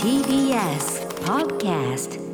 [0.00, 2.30] TBS Podcast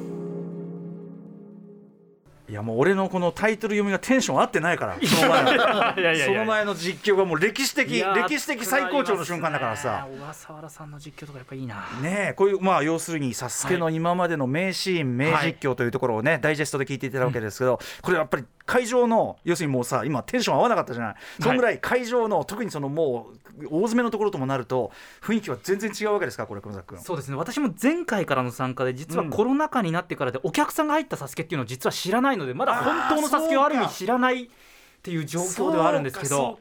[2.49, 4.96] いやもう俺のこのタイトル読みがテンション合ってないから。
[5.04, 10.06] その前その前の実況がもう歴史的歴史的最高潮の瞬間だからさ。
[10.08, 11.84] 小笠原さんの実況とかやっぱいいな。
[12.00, 24.91] ねえこういうまあ要するに「サスケの今までの名シーン、名実況というところをね、ダイジェストで聞いていただくわけですけど、これやっぱり会場の要するにもうさ今テンション合わなかったじゃない、そんぐらい会場の特にそのもう大詰めのところともなると
[25.23, 27.01] 雰囲気は全然違うわけですかこれ熊崎君。
[27.01, 27.37] そうですね。
[27.37, 29.30] 私も前回からの参加で実はうん。
[29.30, 34.51] コロナ禍になってからでお客さんが入ったサスケっていうのを実は知らないのでまだ本当のサスケをある意味知らない
[35.06, 36.59] っていう状況ではあるんですけど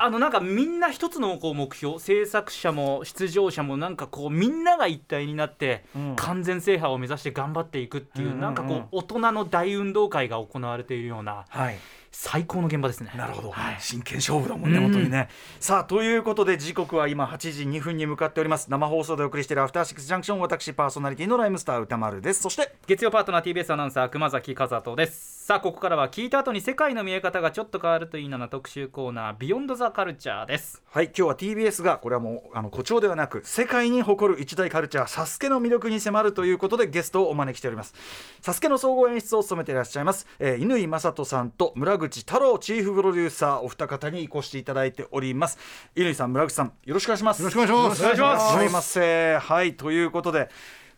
[0.00, 6.16] あのなんかみんな一つのこう目標制作者も出場者もなんかこうみんなが一体になってうん。
[6.16, 8.54] 完全制覇を目指して頑張っていくっていううんうんうんなん。
[8.56, 11.78] かこう大人の大運動会が行われているようなはい。
[12.10, 13.12] 最高の現場ですね。
[13.14, 13.76] なるほど、はい。
[13.78, 14.84] 真剣勝負だもんね、うん。
[14.84, 15.28] 本当にね。
[15.60, 18.68] さあということで時刻は今8時2分に向かっております。
[18.70, 22.42] 生放送でお送りしているアフターシックスジャンクション私パーソナリティのライムスター歌丸です。
[22.42, 30.82] そして月曜パートナー TBS アナウンサー熊崎和人ですさあここからは聞いた後に世界の見え方がちょっと変わるといいなな特集コーナービヨンドザカルチャーです。
[30.90, 37.94] はい今日は TBS がこれはもうあの誇張ではなく世界に誇る一大カルチャーサスケの魅力に迫るということでゲストをお招きしております。
[38.42, 45.56] サスケの総合演出を務めていらっしゃいます、えー、乾正人さんと村口太郎チーフプロデューサーお二方にお越しいただいております。
[45.96, 47.40] 乾さん村口さんよろしくお願いします。
[47.40, 48.02] よろしくお願いします。
[48.02, 50.50] よろしくお願いしますお願いしますいませはいということで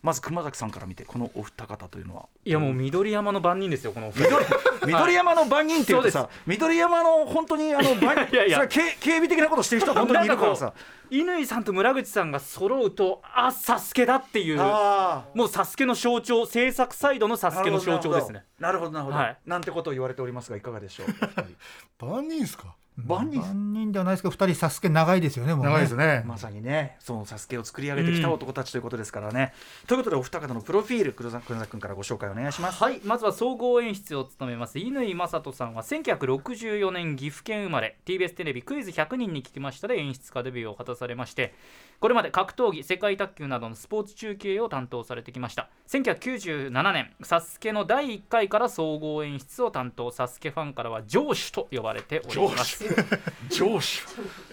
[0.03, 2.27] まず熊崎さんから見てこのお二方というのは。
[2.45, 4.31] いやもう緑山の番人ですよこの緑
[4.87, 10.73] 緑山の番人っていうとさ緑山の本当にあの番 いやいやそれは警警備的なことしてる人が本当にいるからさ。
[11.13, 18.45] 乾さんと村口さんが揃うとあサスケだっていうあもうサスケの象徴制作サイドのサあスケの象徴ですね。
[18.61, 19.39] なるほどなるほど、はい。
[19.45, 22.39] なんてことを言われておりますがいかがでしょう万人。
[22.41, 22.77] ですか？
[23.07, 23.41] 万人。
[23.41, 25.71] 万人ではないですけど二人サスケ長いですよねもうね。
[25.71, 26.25] 長いですね。
[26.27, 29.53] まさにねそのサスケを作り上げてきた男たちということですからね、
[29.87, 32.83] ということでお二方のプロフィール黒崎君からご紹介お願いします。
[32.83, 33.01] はい。
[33.05, 37.97] まずは総合演出を務めます乾正人さんは1964年岐阜県生まれ。
[38.07, 41.55] TBS テレビクイズ100人に聞きましたで演出家デビューを果たされまして
[42.01, 45.69] これまで格闘技世界卓球などのスポーツ中継を担当されてきました。
[45.89, 50.11] 1997年サスケの第1回から総合演出を担当。
[50.11, 52.85] サスケファンからは上司と呼ばれております
[53.49, 54.03] 上司。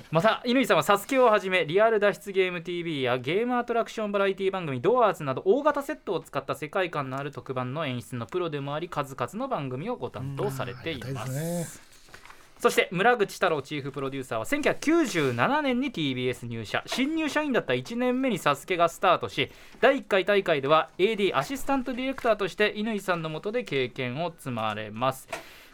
[0.10, 11.88] また乾さんはサスケをはじめリアル脱出ゲーム TV やゲームアトラクションバラエティ番組ドアーズなど大型セットを使った世界観のある特番の演出のプロでもあり数々の番組をご担当されてい大ます。
[12.60, 16.84] そして村口太郎チーフプロデューサーは1997年に TBS 入社。
[16.88, 25.28] 新入社員だった1年目に SASUKE がスタートし第1回大会では AD アシスタントディレクターとして乾さんの下で経験を積まれます。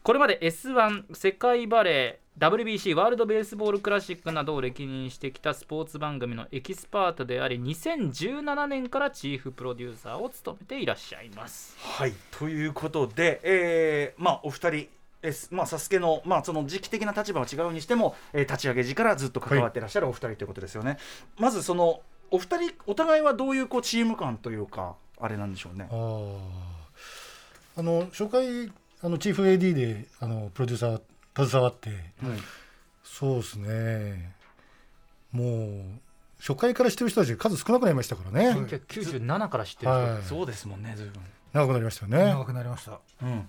[0.03, 11.77] これまで S1 世界バレー WBC ワールドベースボールクラシックなどを歴任してきたスポーツ番組のエキスパートであり2017年からチーフプロデューサーを務めていらっしゃいます。
[11.79, 14.87] はいということで、えーまあお二人
[15.25, 20.97] えーまあ、サスケの,、まあその時期的な立場は違うにしても、えー立ち上げ時からずっと関わっていらっしゃるお二人ということですよね、
[21.37, 22.01] まずその
[22.31, 25.87] お二人お互いはどういうこうチーム感というかあれなんでしょうね。
[25.91, 26.39] あー。
[27.77, 28.71] あの初回
[29.01, 31.01] あのチーフ AD であのプロデューサー
[31.35, 31.89] 携わって。
[33.03, 34.33] そうですね。
[35.31, 35.81] もう
[36.39, 39.99] 初回から知ってる人たちが数少なくなりましたからね、1997から知ってる人。
[40.01, 40.23] はい。
[40.23, 41.21] そうですもんね随分。
[41.53, 42.17] 長くなりましたよね。
[42.17, 42.99] 長くなりました。
[43.21, 43.47] うん。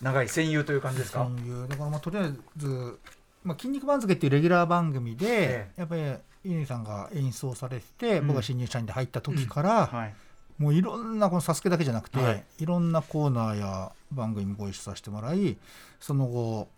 [0.00, 2.98] 長い戦友という感じですか、そういうだからまあとりあえず
[3.44, 6.02] 「まあ、筋肉番付」っていうレギュラー番組で、えやっぱり
[6.42, 8.28] 乾さんが演出をされてて、うん。
[8.28, 10.14] 僕が新入社員で入った時から、はい。
[10.56, 12.44] もういろんなこの「サスケだけじゃなくて、はい。
[12.58, 15.58] い、ろんなコーナーや番組もご一緒させてもらい
[16.00, 16.68] その後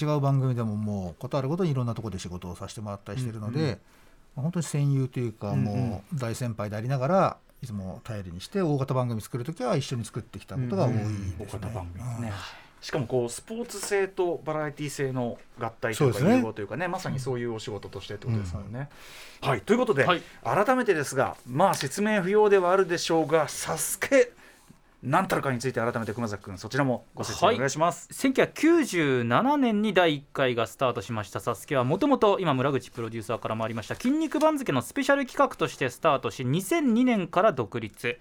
[0.00, 3.72] 違う番組でももうことあるごとにいろんなところで仕事をさせてもらったりしてるので、うんうん。
[3.72, 3.76] ま
[4.38, 5.64] あ本当に戦友というか、うんうん。
[5.64, 11.16] もう大先輩でありながらいつも頼りにして大型番組作る時は一緒に作ってきたことが多いですね。
[11.38, 12.32] 大型番組うんね。
[12.80, 18.88] しかもこうスポーツ性とバラエティ性の合体というか融合というかねまさにそういうお仕事としてってことですもんね。
[19.40, 19.60] はい。
[19.62, 20.22] ということで、はい。
[20.44, 24.32] 改めてですがまあ説明不要ではあるでしょうが「サスケ
[25.02, 28.08] 何たるかについて改めて熊崎君そちらもご説明お願いします。
[28.12, 38.18] 1997年に第1回がスタートしました「サスケはもともと今村口プロデューサーからもありました「筋肉番付」のスペシャル企画としてスタートし2002年から独立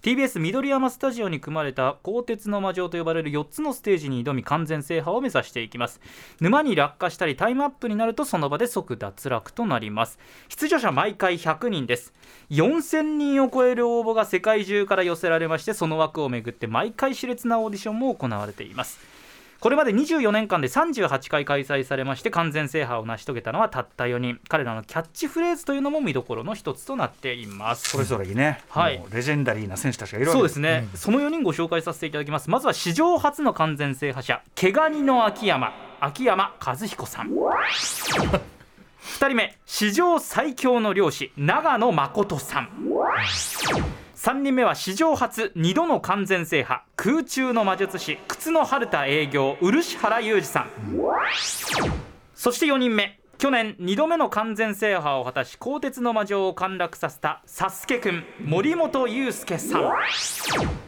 [0.00, 6.00] TBS 緑山スタジオに組まれた鋼鉄の魔女と呼ばれる4つのステージに挑み完全制覇を目指していきます。
[6.40, 10.20] 沼に落下したりタイムアップになるとその場で即脱落となります。
[10.48, 12.12] 出場者毎回100人です。
[12.50, 19.17] 4000人を超える応募が世界中から寄せられましてその枠をめぐって毎回熾烈なオーディションも行われています。
[19.60, 24.38] これまで24年間で38回開催されまして完全制覇を成し遂げたのはたった4人。
[24.48, 27.88] 彼らのキャッチフレーズというのも見どころの一つとなっています。
[27.90, 29.02] それぞれにね、はい。
[29.12, 32.50] レジェンダリーな選手たちがいるわけそうですね、その4人ご紹介させていただきます。
[32.50, 35.72] まずは史上初の完全制覇者毛ガニの秋山。
[36.00, 37.30] 秋山和彦さん。
[37.30, 38.40] 2
[39.26, 42.68] 人目史上最強の漁師長野誠さん
[44.18, 46.80] 3人目は史上初2度の完全制覇。
[46.96, 50.70] 空中の魔術師靴の春田営業漆原裕二さん。
[52.34, 53.20] そして4人目。
[53.38, 60.87] 去年2度目の完全制覇を果たし鋼鉄の魔女を陥落させたサスケくん森本裕介さん。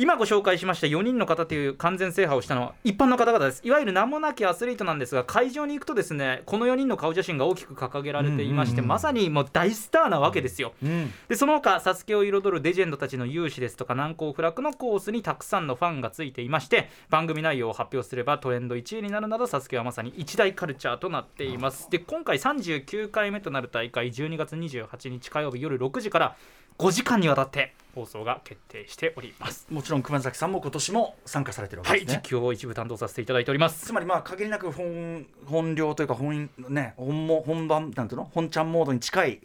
[0.00, 3.60] 今ご紹介しました4人の方という完全制覇をしたのは一般の方々です。
[3.64, 11.12] いわゆる名もなきアスリートなんですが会場に行くとですねこの4人の顔写真が大きく掲げられていまして、まさにもう大スターなわけですよ、うん。
[11.28, 21.90] でその他サスケを彩るレジェンドたちの勇姿ですとか難攻不落のコースにたくさんのファンがついていまして番組内容を発表すればトレンド1位になるなどサスケはまさに一大カルチャーとなっています。
[21.90, 26.36] で今回39回目となる大会12月28日火曜日夜6時から
[26.80, 29.66] 5時間にわたって放送が決定しております。
[29.70, 33.84] もちろん熊崎さんも今年も参加されてるわはいけですね、実況を一部担当させていただいております。
[33.84, 38.30] つまりまあ限りなく本本領というか本ね本も本番なんていうの？
[38.32, 39.40] 本ちゃんモードに近い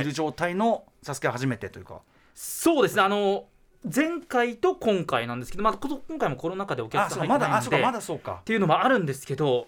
[0.00, 2.00] いる状態のサスケは初めてというか、
[2.32, 3.02] そうですね。
[3.02, 3.46] あの
[3.92, 8.38] 前回と今回なんですけど、まあ、こ今回もコロナ禍でお客あさんまだあ入ってないのでそうかまだそうか。
[8.42, 9.66] っていうのもあるんですけど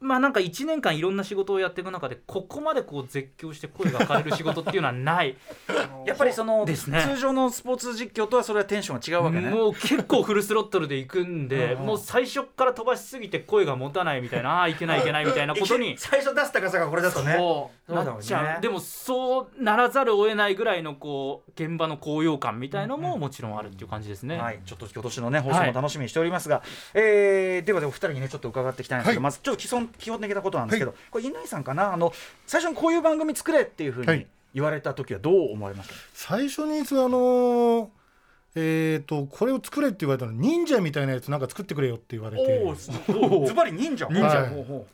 [0.00, 5.36] まあなんか1年間いろんな仕事をやっていく中でここまでこう絶叫して声が枯れる仕事っていうのはない。
[6.06, 7.02] やっぱりその、ですね。
[7.02, 9.50] 通常のスポーツ実況とはそれはテンションが違うわけね。
[9.50, 11.86] もう結構フルスロットルで行くんでうんうん。
[11.86, 17.34] もう最初から飛ばしすぎて声が持たないみたいなああいけないいけないみたいなことに 最初出す高さがこれだとね。
[17.36, 17.94] そう。
[17.94, 18.60] なっちゃう。
[18.60, 26.62] でもそうならざるを得ないぐらいのこう現場の高揚感みたいのももちろんあるっていう感じですね、はい、ちょっと今年のね放送も楽しみにしておりますが、
[26.94, 29.22] えーではではお二人にねちょっと伺っていきたいんですけど、はい。
[29.24, 31.92] まずちょっと基本基本的なことなんですけど、はこれ乾さんかな？
[31.92, 32.12] あの
[32.46, 34.26] 最初にこういう番組作れっていうふうにはい。
[34.54, 37.90] 言われた時はどう思われました、最初にその
[38.54, 42.64] えー、とこれを作れって言われたの忍者みたいなやつなんか作ってくれよって言われて。
[42.64, 44.06] おおズバリ忍者。
[44.06, 44.46] 忍者。
[44.46, 44.86] ほうほ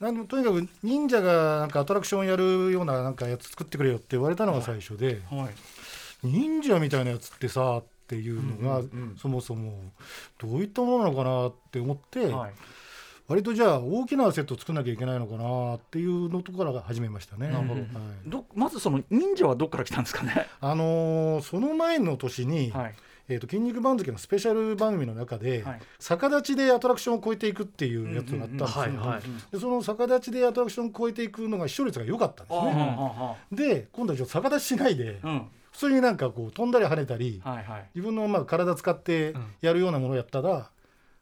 [0.00, 5.50] なんでとにかく忍者がなんかアトラクションやるようななんかやつ作ってくれよって言われたのが最初で、うはい。
[6.24, 9.16] 忍者みたいなやつってさっていうのが、うんうんうん。
[9.18, 9.78] そもそも
[10.38, 12.52] どういったものなのかなって思って、はい
[13.28, 17.50] 割とじゃあ大きなセットを作んなきゃいけないのかなっていうのところから始めましたね。
[18.54, 20.46] まずその忍者はどっから来たんですかね？
[20.60, 22.94] あのーその前の年に、はい。
[23.28, 25.80] えー、と筋肉番付のスペシャル番組の中で、はい。
[26.00, 29.22] 逆立ちでアトラクションを超えていくっていうやつがあったんですよ、
[29.52, 32.96] でその逆立ちでアトラクションを超えていくのが視聴率が良かったんですあね。
[32.98, 35.48] あで今度は逆立ちしないで、あうん。
[35.70, 37.84] 普通になんかこう飛んだり跳ねたり、はいはい。
[37.94, 40.68] 自分のまあ体使ってやるようなものをやったら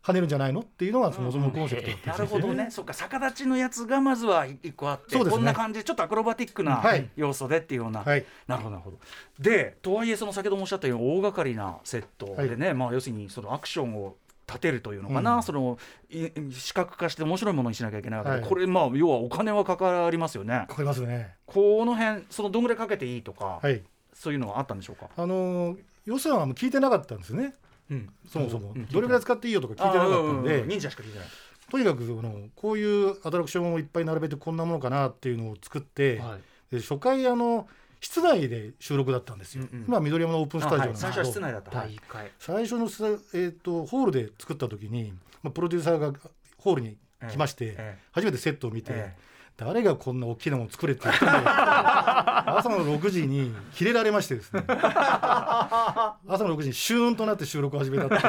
[0.02, 0.60] 跳ねるんじゃないの？
[0.60, 7.08] っていうのがそもそもコンセプトなんるほどね、そっか逆立ちのやつがまずは一個あって、こんな感じでちょっとアクロバティックなはい。
[7.16, 8.24] 要素でっていうような、はい。
[8.46, 8.98] なるほどなるほど。
[9.38, 14.16] でとはいえその先ほどもおっしゃったように大掛かりなセットでね、まあ要するにそのアクションを
[14.46, 15.42] 立てるというのかな、うん。
[15.42, 15.78] その
[16.10, 18.48] い視覚化して面白いものにしなきゃいけないわけで、はい。
[18.48, 20.64] これまあ要はお金はかかりますよね。
[20.68, 21.34] かかりますね。
[21.46, 23.82] この辺そのどんぐらいかけていいとか、はい。
[24.14, 27.54] そういうのはあったんでしょうか、あのー予算はもう聞いてなかったんですね。
[27.90, 31.28] うん、そもそも、うんどれぐらい使っていいよとか聞いてなかったんで、うん忍者しか聞いてない。
[31.70, 36.74] とにかくそのこういうアトラクションをいっぱい並べてこんなものかなっていうのを作って、はい。
[36.74, 37.68] で初回あの
[38.00, 39.64] 室内で収録だったんですよ。
[39.70, 39.84] うんうん。
[39.86, 41.24] 今緑山のオープンスタジオなんですけど、あはい。
[41.24, 42.00] 最初は室内だった、はい。
[42.38, 46.12] 最初のえー、とホールで作った時に、まあ、プロデューサーが
[46.58, 46.96] ホールに
[47.30, 47.98] 来まして、ええ。
[48.12, 49.14] 初めてセットを見て、え
[49.60, 51.44] 誰がこんな大きなもの作れって言ったんだよ
[52.58, 54.64] 朝の6時にキレられましてですね。
[54.66, 58.20] 朝の6時にシューンとなって収録を始めたっていう。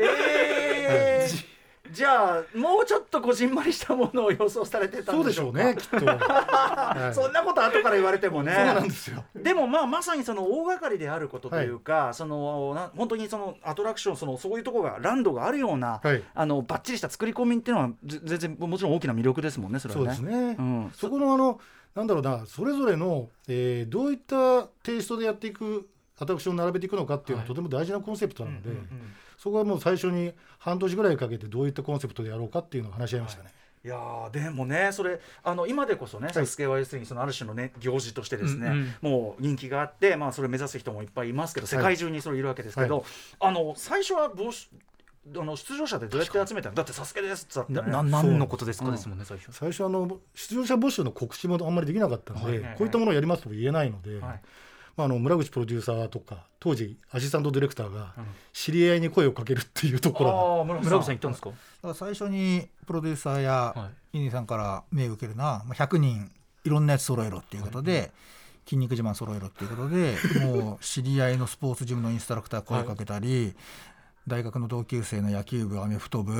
[0.88, 1.55] えー
[1.92, 7.14] じゃあもうちょっとこじんまりしたものを予想されてたんそうでしょうねきっと、 はい。
[7.14, 8.52] そんなこと後から言われてもね。
[8.54, 9.24] そうなんですよ。
[9.34, 16.22] でもまあまさにその大掛かりであることというか、そのな本当にそのアトラクションそのそういうところがランドがあるような、はい。
[16.34, 20.10] あのバッチリした作り込みっていうのはぜ全然もちろん大きな魅力ですもんねそれはそうね。
[20.10, 21.60] ですね、うん、そこのあの
[21.94, 25.88] なんだろうなそれぞれの、えーどういったテイストでやっていく
[26.18, 28.70] アトラクションを並べていくのかっていうのは、とても大事なコンセプトなので、
[29.46, 33.50] そこはもう最初に半年ぐらいかけてどういったコンセプトでやろうかっていうのを話し合いましたね。
[33.84, 33.88] い。
[33.88, 38.94] やーでもねそれあの今でこそね、サスケは要するにそのある種のね行事としてですね、うんうん。
[39.02, 43.04] もう人気があってまあそれ目指す人もいっぱいいますけど世界中にそれいるわけですけど、
[43.38, 44.68] あの最初はどうし
[45.32, 46.74] あの出場者でどうやって集めたの？
[46.74, 49.52] だって「サスケです」っつったなのことですかですもんね最初。
[49.52, 52.76] 最初あの出場者募集の告知もあんまりできなかったので、はい。
[52.76, 54.40] こういったものをやりますとも言えないので、はい
[54.96, 58.14] まあ、あの村口プロデューサーとか当時アシスタントディレクターが
[58.52, 61.14] 知り合いに声をかけるっていうところが、ああ村村口さん。
[61.14, 61.50] 行ったんですか？
[61.50, 66.30] だから最初にプロデューサーやは乾さんから命を受けるのは、まあ、100人
[66.64, 68.12] いろんなやつ揃えろっていうことで、
[68.64, 73.54] 筋肉自慢揃えろっていうことでもう知り合いのスポーツジムのインストラクター声かけたり、
[74.26, 76.32] 大学の同級生の野球部アメフト部、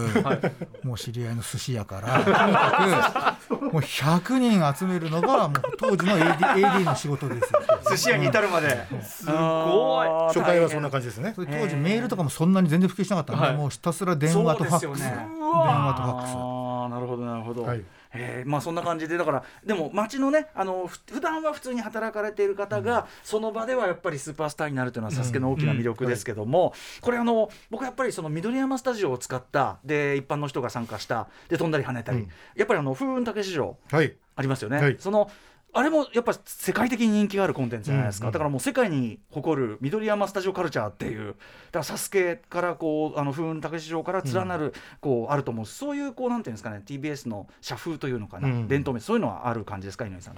[0.82, 7.60] もう知り合いの寿司屋からとにかくもう100人集めるのがもう当時の AD, AD の仕事ですよ。
[7.88, 10.08] 寿司屋に至るまで、すごい。
[10.34, 11.32] 初回はそんな感じですね。
[11.36, 13.56] 当時メールとかもそんなに全然普及しなかったんで、はい。
[13.56, 16.32] もうひたすら電話とファックス、ね電話とファックス。
[16.34, 17.82] ああなるほどなるほど、はい
[18.12, 32.28] えーまあそんな感じでだからでも街のねあのふ普段は普通に働かれている方が、その場ではやっぱりスーパースターになるというのはサスケの大きな魅力ですけども、これあの僕はやっぱりその緑山スタジオを使ったで一般の人が参加したで飛んだり跳ねたり、うん。
[32.54, 34.14] やっぱりあの風雲竹市場はい。
[34.36, 34.96] ありますよね、はい。
[34.98, 35.30] その
[35.72, 41.28] あれもやっぱ世界的に人気があるコンテンツじゃないですか、うんうんだからもう世界に誇る緑山スタジオカルチャーっていう。
[41.28, 41.38] だか
[41.78, 45.66] らサスケからこうあの風雲竹市場から連なる、こうあると思う。
[45.66, 46.82] そういうこうなんていうんですかね。
[46.84, 48.68] TBS の社風というのかな、うん。
[48.68, 50.36] 伝統名そういうのはある感じですか井上さん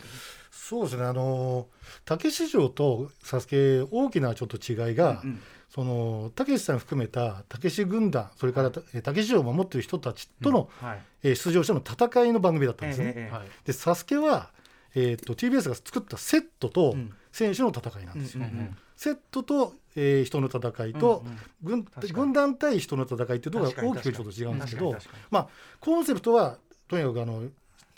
[0.50, 1.04] そうですね。
[1.04, 1.68] あの
[2.04, 11.02] 竹市場とサスケ大きなちょっと違いが、うんそのたけしさん含めたたけし軍団それからたけし城を守っている人たちとの、はい。
[11.22, 13.12] えー出場者の戦いの番組だったんですね。
[13.14, 13.48] ええええはい。
[13.66, 14.50] でサスケは、
[14.94, 17.12] えー、と TBS が作ったセットとうん。
[17.30, 18.44] 選手の戦いなんですよ。
[18.44, 18.76] うんうんうん。
[18.96, 21.22] セットと、えー人の戦いと、
[21.62, 21.84] うんうん。
[21.84, 24.96] 軍軍団対人の戦いっていうところが大きくちょっと違うんですけど
[25.30, 25.48] まあ
[25.80, 26.56] コンセプトは
[26.88, 27.42] とにかくあの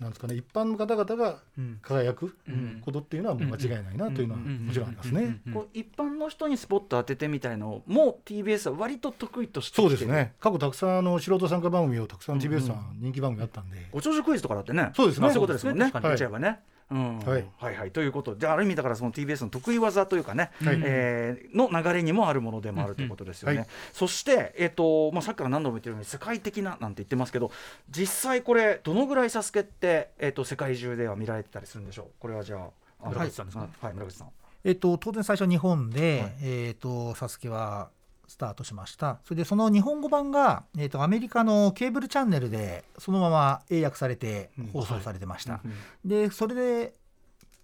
[0.00, 1.78] なんですかね一般の方々がうん。
[1.80, 2.82] 輝くうん。
[2.84, 5.40] ことっていうのは間違いないなというのはもちろんありますね。
[5.72, 10.34] 一般の人にスポット当ててみたいのも TBS は割と得意としてそうですね。
[10.40, 14.90] 過去たくさんあの素人参加番組をたくさん TBS さうんん人気番組あったんで、ご長寿クイズとかだってね。
[14.96, 15.22] そうですね。
[15.22, 15.84] まあそういうことですもんね。
[15.86, 17.18] 確かに言っちゃえばね、うん。
[17.20, 17.44] はい。
[17.58, 17.90] はいはい。
[17.90, 18.34] ということ。
[18.34, 20.80] である意味だからその TBS の得意技というかね、はい。
[20.82, 23.68] えーの流れにもあるものでもあるということですよね、うんはい。
[23.92, 27.50] そして、えーとまあ、さっきから何度も言ってるように世界的ななんて言ってますけど
[27.90, 32.06] 実際これどのぐらいサスケって、えー、と世界中では見られてたりするんでしょう？
[32.18, 34.28] これはじゃああ村口さんですかはい、はい村口さん。
[34.62, 36.32] えっと、当然最初日本で、はい。
[36.42, 37.88] えっと、サスケは
[38.30, 39.18] スタートしました。
[39.24, 44.66] それでその日本語版が、えっと、アメリカのケーブルチャンネルでそのまま英訳されてうん。
[44.66, 45.72] 放送されてました、うん
[46.08, 46.92] でそれで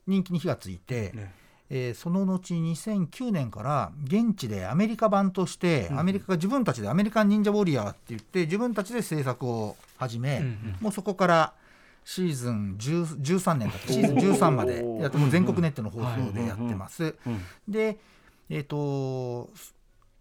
[0.09, 1.33] 人気に火がついて、ね。
[1.71, 10.77] えーその後2009年から現地でアメリカ版として、うんアメリカが自分たちでアメリカン忍者ウォリアーって言って自分たちで制作を始め、うんうん。
[10.81, 11.53] もうそこから
[12.05, 13.93] シーズン10 13年だった。
[13.93, 17.15] シーズン13までやってもう全国ネットの放送でやってます。
[17.25, 17.41] うん。
[17.69, 17.99] で、
[18.51, 19.51] えー、と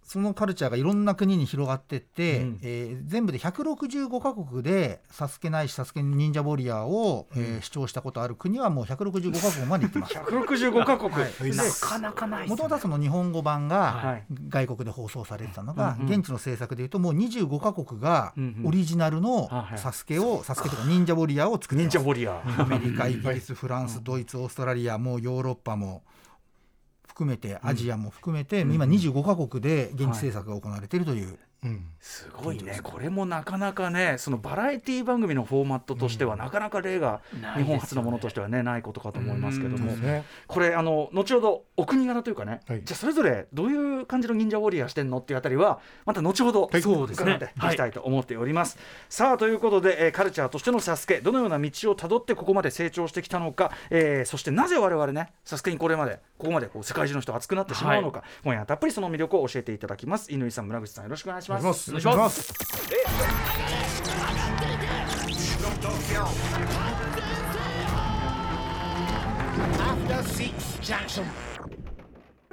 [0.06, 2.60] そのカルチャーがいろんな国に広がってって、うん。
[2.62, 10.14] えー全部で165カ国で「サスケないしサスケ忍者ウォリアーを」えー視聴したことある国はもう165カ国まで行ってます。
[10.18, 11.56] 165カ国、はい。
[11.56, 12.52] なかなかないですね。
[12.52, 14.24] もともとはその日本語版がはい。
[14.50, 18.68] 外国で放送されてたのが、うんうん現地の制作でいうともう25カ国がうんうん。
[18.68, 19.78] オリジナルのはいはい。
[19.80, 21.98] サスケを、サスケとか忍者ウォリアーを作って忍ます。
[21.98, 22.40] 者ウォリア。
[22.42, 26.04] ー、アメリカ、イギリス、フランス、ドイツ、オーストラリア、もうヨーロッパも
[27.16, 32.80] 含めて、アジアも含めて、うん今25カ国で現地制作が行われているという、うんすごいね。
[32.84, 37.22] これもなかなかねそのバラエティ番組のフォーマットとしてはなかなか例が
[37.58, 39.92] 日本初のものとしてはねないことかと思いますけども。
[40.48, 42.84] これあの後ほどお国柄というかね、はい。
[42.84, 46.82] じゃあそれぞれどういう感じの忍者ウォリアーしてんのっていうあたりはまた後ほどはい。
[46.84, 47.70] そうですね伺ってい。
[47.72, 48.78] きたいと思っております、
[49.10, 60.28] さあということで、えーカルチャーとしてのサスケどのような道をたどってここまで成長してきたのか、えーそしてなぜ我々ねサスケにこれまでここまでこう世界中の人が熱くなってしまうのか、今夜はたっぷりその魅力を教えていただきます。
[60.30, 61.55] 乾さん村口さんよろしくお願いします。
[61.55, 61.90] お願いします。
[61.90, 62.54] お願いします。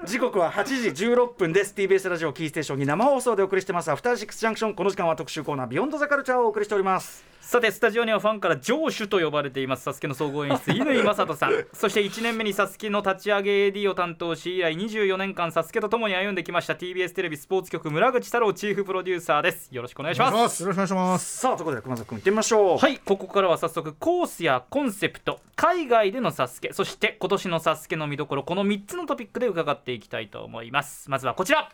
[0.05, 1.75] 時刻は8時16分です。
[1.77, 3.91] TBS ラジオキーステーションに生放送でお送りしてます。
[3.91, 9.83] アフターシックスジャンクションこの時間は特集コーナービヨンドザカルチャーをお送りしておりますさてスタジオにはファンから城主と呼ばれています。
[9.83, 11.53] サスケの総合演出乾正人さん。
[11.75, 19.69] そして1年目にサスケの立ち上げ AD を担当し以来24年間サスケと共に歩んできました TBS テレビスポーツ局村口太郎チーフプロデューサーです。
[19.73, 20.63] よろしくお願いします。
[20.63, 21.39] よろしくお願いします。
[21.41, 22.79] さあということで熊崎君行ってみましょう。
[22.79, 31.11] はいここからは早速コースやコンセプト海外でのサスケそして今年のサスケの見どころこの3つのトピックで伺っていきたいと思います。
[31.11, 31.69] まずはこちら。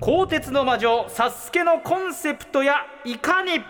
[0.00, 3.60] 鋼鉄の魔女サスケのコンセプトやいかに？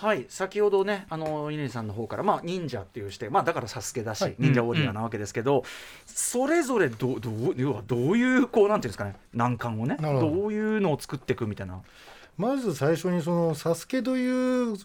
[0.00, 4.36] はい先ほどねあの乾さんの方からまあ忍者っていうしてまあだからサスケだし、はい。
[4.38, 5.64] 忍者ウォリアーなわけですけど、
[6.06, 10.20] それぞれどどう要はどういうこうなんていうんですかね難関をねど。
[10.20, 11.80] どういうのを作っていくみたいな。
[12.36, 14.76] まず最初にその「サスケという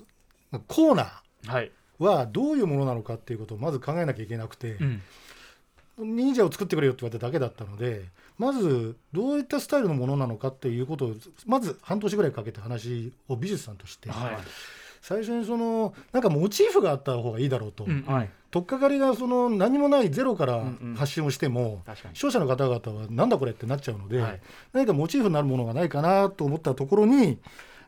[0.67, 5.01] コーナはい、ーはどういうものなのかっていうことをまず考えなきゃいけなくて、うん。
[5.99, 8.05] 忍者を作ってくれよって言われただけだったので
[8.39, 11.13] まずどういったスタイルのものなのかっていうことを
[11.45, 14.37] まず半年ぐらいかけて話を美術さんとして、はい
[15.03, 18.29] 最初にそのなんかモチーフがあった方がいいだろうと、うんはい。
[18.51, 20.63] 取っかかりがその何もないゼロから
[20.95, 21.83] 発信をしても、
[22.13, 24.41] 視聴者の方々はなんだこれってなっちゃうので、はい。
[24.71, 27.37] 何かモチーフになるものがないかなと思ったところに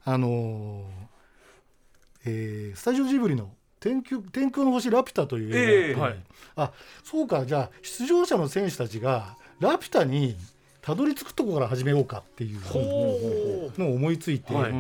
[0.04, 1.06] あのー
[2.26, 6.16] えースタジオジブリの天空「天空の星ラピュタ」という映画があっ
[6.56, 6.72] あ
[7.04, 10.36] そうかじゃあ出場者の選手たちがラピュタに
[10.82, 12.60] たどり着くところから始めようかっていう
[13.80, 14.74] のを思いついて、はい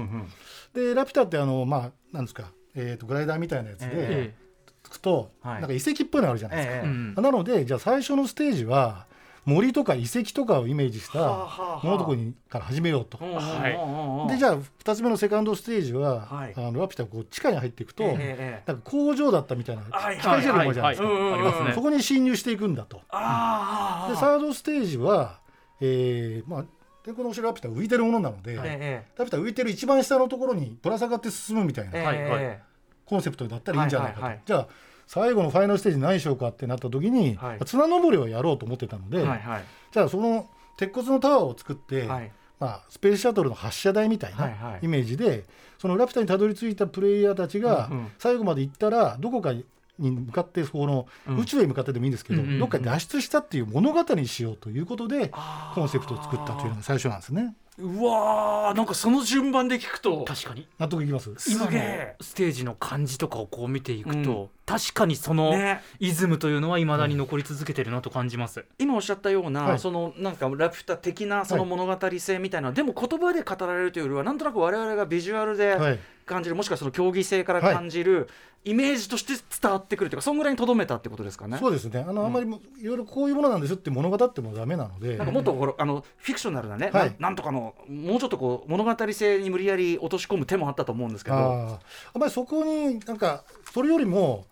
[0.75, 4.36] でラピュタってあのまあなんですか、えー、とグライダーみたいなやつで、ええ。
[4.84, 5.62] つくと、はい。
[5.62, 7.22] なんか遺跡っぽいのあるじゃないですか。
[7.22, 9.08] なのでじゃあ最初のステージは
[9.46, 13.17] 森とか遺跡とかをイメージしたものとこにから始めようと。
[13.17, 14.32] はい。
[14.32, 16.53] でじゃあ2つ目のセカンドステージは、はい。
[16.55, 18.72] あのラピュタがこう地下に入っていくと、ええええ。
[18.72, 22.58] なんか工場だったみたいなはい機械シェルもあるじゃないですか、そこに侵入してい。
[22.58, 22.98] くんだと。
[22.98, 25.39] でサードステージは、
[25.82, 26.65] えーまあ、
[27.05, 29.05] 天空の星ラピュタは浮いてるものなので、ええ。
[29.15, 32.24] ラピュタは浮いてる一番下のところにぶら下がって進むみたいなええはい。
[32.24, 32.43] はい。
[32.43, 32.59] え
[33.05, 34.67] コンセプトだったらいいんじゃないかと、はいはいはいじゃあ
[35.07, 37.59] 最後のファイナルステージ何しようかってなった時に、はい。
[37.63, 39.63] 綱登りをやろうと思ってたので、えはいはい。
[39.91, 42.31] じゃあその鉄骨のタワーを作って、はい。
[42.59, 44.79] まあ、スペースシャトルの発射台みたいはいはない。
[44.81, 45.45] イメージで、
[45.77, 49.63] そのラピュタにたどり着いたプレイヤーたちが最後まで行ったらどこかに
[49.97, 51.37] 向かってそのうん。
[51.37, 52.59] 宇宙へ向かってでもいいんですけど、うんうんうん。
[52.59, 55.31] どっかに脱出したっていう物語にしようということで
[55.73, 57.55] コンセプトを作ったというのが最初なんですね。
[57.77, 60.65] うわーなんかその順番で聞くと確かに。
[60.79, 61.29] 納得いきます？
[61.49, 62.15] 今のすげえ。
[62.21, 64.49] ステージの感じとかをこう見ていくと、うん。
[64.65, 65.81] 確かにそのね。
[65.99, 69.79] イズムというのはいまだに残り続けてるなと感じます、今おっしゃったような、はい。
[69.79, 75.99] そのなんかラピュタ的なその物語性みたいな、でも言葉で語られるというよりはなんとなく我々がビジュアルではい。
[76.25, 78.27] 感じる、もしくはその競技性から感じる、
[78.65, 81.57] イメージとして伝わってくるというかそんぐらいにとどめたってことですかね。
[81.60, 82.03] そうですね。
[82.05, 85.17] あの、あんまりもいろいろこういうものなんですって物語ってもダメなので。
[85.17, 87.15] なんかもっとほらあのフィクショナルなね、はい。
[87.19, 91.79] なんとかのもうちょっとこう物語性に無理やり落とし込む手もあったと思うんですけど、あー。
[92.15, 94.45] あんまりそこになんかそれよりも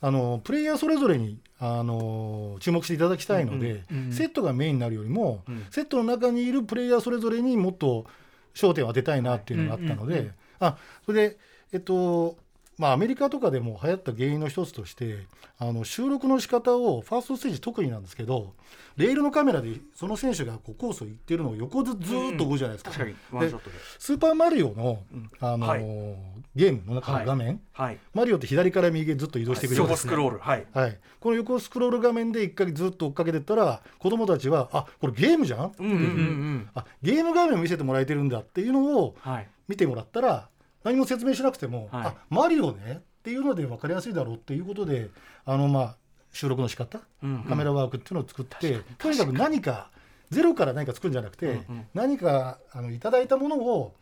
[0.00, 5.66] あのプレイヤーそれぞれにあの注目していただきたいので、うんうんセットがメインになるよりも、うん。
[5.70, 8.06] セットの中にいるプレイヤーそれぞれにもっと
[8.54, 10.34] 焦点を当てたいなっていうのがあったので、うんうんうん。
[10.60, 11.38] あそれで
[11.72, 12.38] えっと
[12.78, 15.26] まあアメリカとかでも流行った原因の一つとして
[15.58, 18.54] あの収録の仕方をファーストステージ特になんですけど
[18.96, 22.90] レールのカメラでその選手がこうコースを行ってるのを横でずーっと追うじゃないですか。
[22.90, 23.16] 確かに。
[23.32, 23.76] ワンショットで。
[23.98, 25.30] スーパーマリオの、うん。
[25.40, 25.78] あのーは
[26.14, 26.38] い。
[26.58, 40.48] ゲームの中の画面、はい、マリオって左から右へずっと移動していくじゃないですか、横スクロール、はい、はい、この横スクロール画面で一回ずっと追っかけてったら子供たちはあこれゲームじゃん、うんうんうんうん、あゲーム画面を見せてもらえてるんだっていうのをはい、見てもらったら
[40.88, 42.06] 何も説明しなくても、はい。
[42.06, 45.10] あマリオねっていうので分かりやすいだろうっていうことで
[45.44, 45.96] あのまあ
[46.32, 49.90] 収録の仕方うんカメラワークっていうのを作って、とにかく何か
[50.30, 51.86] ゼロから何か作るんじゃなくて、うんうん。
[51.94, 53.94] 何かあのいただいたものを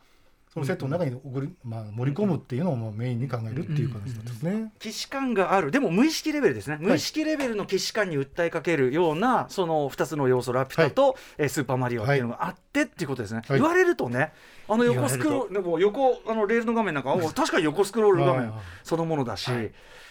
[0.57, 4.73] そのセットの中に送り、まあ、盛り込むっていうのをメインに考えるっていう形なんですね。
[4.81, 5.71] 既視感がある。
[5.71, 6.79] でも無意識レベルですね。
[6.81, 13.61] 無意識レベルの既視感に訴えかけるようなその2つの要素ラピュタと、えースーパーマリオっていうのがあってっていうことですね、はい。
[13.61, 14.33] 言われるとね
[14.66, 18.47] あの横スクロールでも横あのレールの画面なんかあ 確かに横スクロール画面はい。
[18.47, 18.55] はい。
[18.83, 19.51] そのものだし、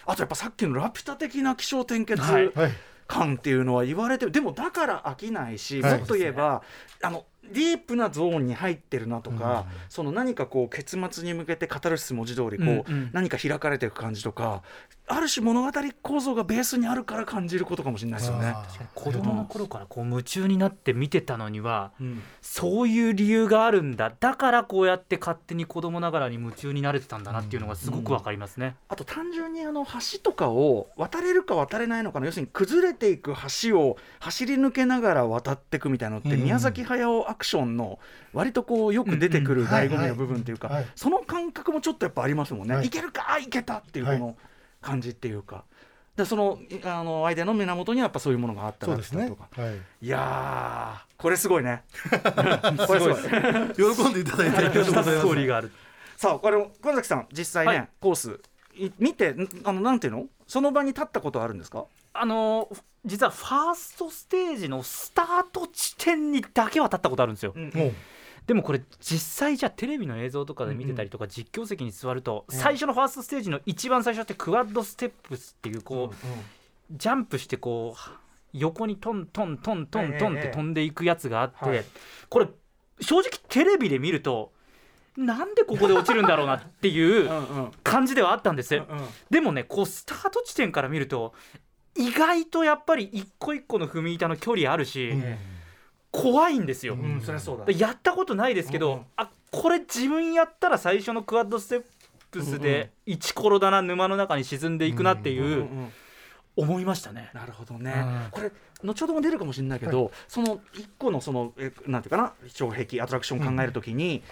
[0.06, 2.52] あとやっぱさっきのラピュタ的な気象転結、はい。
[2.54, 2.72] はい。
[3.08, 5.98] 感っていうのは言われてるでもだから飽きないし、はい。
[5.98, 6.62] もっと言えば
[7.02, 14.62] あのディープなゾーンに入ってるなとか、その何かこう結末に向けてカタルシス文字通りこう、何か開かれていく感じとか
[15.08, 15.70] ある種物語
[16.02, 18.54] 構造がベースにあるから感じることかもしれないですよね。
[18.94, 22.22] 子供の頃からこう夢中になって見てたのにはうん。
[22.42, 24.12] そういう理由があるんだ。
[24.18, 28.74] だからこうやって勝手に子供ながらに夢中になれてたんだなっていうのがすごくわかりますね。
[28.88, 36.42] あと単純にあの橋とかを渡れるか渡れないのかの要するに崩れていく橋を走り抜けながら渡っていくみたいなのって、うん。
[36.42, 37.98] 宮崎駿アクションの
[38.32, 42.86] 割とこうよく出てくるうんうん醍醐味の部分っていうか、その感覚もちょっとやっぱありますもんね、はい。
[42.86, 44.20] い、けるかあいけたっていうこはい。
[44.20, 44.36] の
[44.80, 45.64] 感じっていうか。
[46.16, 49.48] でそのあのアイデアの源にはやっぱそういうものがあったなそうですねとか。。
[49.54, 49.76] はい。
[50.00, 51.84] いやーこれすごいね。
[52.86, 53.94] これすごい。
[53.94, 55.34] 喜んでいただいてありがとうございますストー。
[55.34, 55.70] リーがある
[56.16, 58.40] さあこれ小崎さん実際ね、はいコース
[58.74, 60.26] い見てんあのなんていうの？
[60.46, 61.84] その場に立ったことあるんですか？
[62.14, 62.70] あの
[63.04, 67.72] 実はファーストステージのスタート地点にだけは立ったことあるんですよ、うん
[68.46, 76.16] でもこれ実際じゃあテレビの映像とかで見てたりとか実況席に座ると最初のファーストステージの一番最初ってクワッドステップスっていうこう
[76.92, 78.16] ジャンプしてこう
[78.52, 81.84] 横にトントントントントンって飛んでいくやつがあって、はい。
[82.28, 82.48] これ
[83.00, 84.52] 正直テレビで見ると
[85.16, 87.28] なんでここで落ちるんだろうなっていう
[87.82, 88.86] 感じではあったんです、うん
[89.30, 91.34] でもねこうスタート地点から見ると
[91.96, 95.14] 意外とやっぱり一個一個の踏み板の距離あるし、
[96.16, 97.64] 怖いんですよ、うんそりゃそうだ。
[97.66, 101.82] でやったことないですけど、うんあこれ自分やったら最初のクワッドステッ
[102.30, 105.66] プスで1コロだな沼の中に沈んでいくなっていう、
[106.56, 107.30] 思いましたね。
[107.32, 108.30] なるほどね、うん。
[108.32, 108.50] これ
[108.82, 114.22] 後ほども出るかもしれないけど、その一個のそのえなんていうかな障壁アトラクションを考えるときに、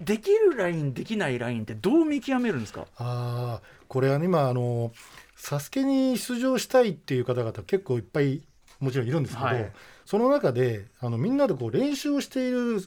[0.00, 2.86] できるラインできないラインってどう見極めるんですか？
[2.96, 4.90] ああこれはね今あの
[5.36, 8.42] サスケに出場したいっていう方々結構いっぱい
[8.80, 9.72] もちろんいるんですけど、はい
[10.04, 12.82] その中であのみんなでこう練習をしている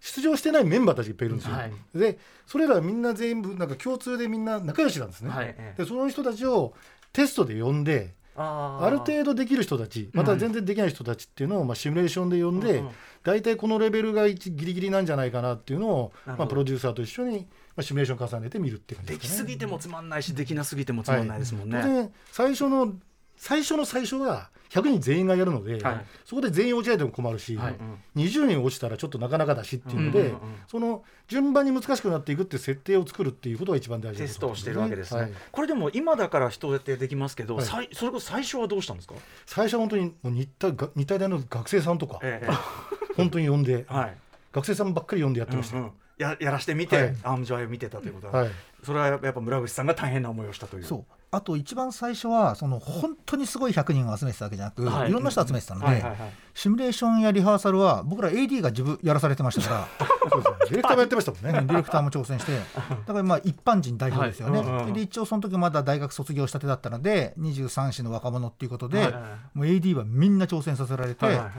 [0.00, 1.54] 出場してないメンバーたちがいっぱいいるんですよ。
[1.54, 1.72] はい。
[1.94, 5.30] でそれらみんな全部なんか共通でみんな仲良しなんですね。
[5.30, 5.54] はい。
[5.76, 6.74] でその人たちを
[7.12, 12.92] テストで呼んであある程度できる人たちまた全然できない人たちっていうのを、まあ、シミュレーションで呼んで、うんうん。
[13.22, 17.40] 大体このレベルが一ギリギリなんじゃないかなっていうのを、まあ、プロデューサーと一緒に、
[17.76, 19.20] まあ、シミュレーション重ねてみるっていう感じでね。
[19.20, 22.94] きすぎてもつまんないしできなすぎてもつまんないですもんね、当然最初の
[23.36, 26.06] 最初の最初は100人全員がやるので、はい。
[26.24, 27.76] そこで全員落ちないでも困るし、はい。
[28.16, 30.38] 20人落ちたらちょっとなかなかだしっていうので、うんうんうん。
[30.68, 35.32] その順番に難しくなっていくっていう設定を作るっていうことが一番大事だとテストをしてるわけですね、はい。
[35.50, 37.88] これでも今だから人ってできますけど、はい。
[37.92, 42.40] それこそ最初はどうしたんですか、最初は本当にもう日体が日体大の学生さんとか、え
[43.16, 44.16] 本当に呼んで、えはい。
[44.52, 45.78] 学生さんばっかり呼んでやってました。
[45.78, 45.90] うんうん。
[46.18, 47.16] ややらしてみて、はい。
[47.22, 48.50] アームジョアイを見てたということは、はい。
[48.84, 50.84] それはやっぱ村口さんが大変な思いをしたという。
[50.84, 55.10] そうあと一番最初はその本当にすごい100人を集めてたわけじゃなく、はい。
[55.10, 56.18] い、ろんな人集めてたので、はいはいはい。
[56.54, 59.88] シミュレーションやリハーサルは僕ら AD が自分やらされてましたか
[60.28, 61.52] そうですねディレクターもやってましたもんね。
[61.52, 64.66] ら、ディレクターも挑戦してだからまあ一般人代表ですよね、はい。
[64.66, 69.22] うんうんで一応その時まだ大学卒業したてだったので23歳の若者っていうことで、はいはい
[69.54, 71.54] もう AD はみんな挑戦させられて、はいはいはい。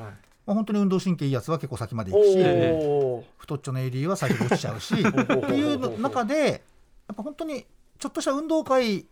[0.46, 5.08] まあ、本当に運動神経いいやつは結構先まで行くし太っちょの AD は最初落ちちゃうしって
[5.54, 6.36] いう中で
[7.08, 7.66] やっぱ本当に
[8.00, 9.06] ちょっとした運動会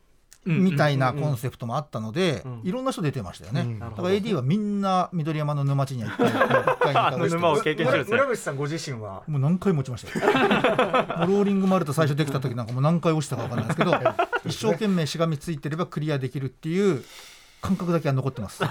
[0.45, 2.62] みたいなコンセプトもあったので、うん。
[2.63, 3.80] いろんな人出てましたよね、うん。
[3.80, 10.25] だから AD はみんな緑山の沼地には一回一回あの沼を経験してる村口さんご自身はもう何回も落ちましたよ。
[11.28, 13.93] もうローリングマルト最初できた時なんかもう何回落ちたか分かんないですけど
[14.45, 17.04] 一生懸命しがみついてればクリアできるっていう
[17.62, 18.62] 感覚だけは残ってます。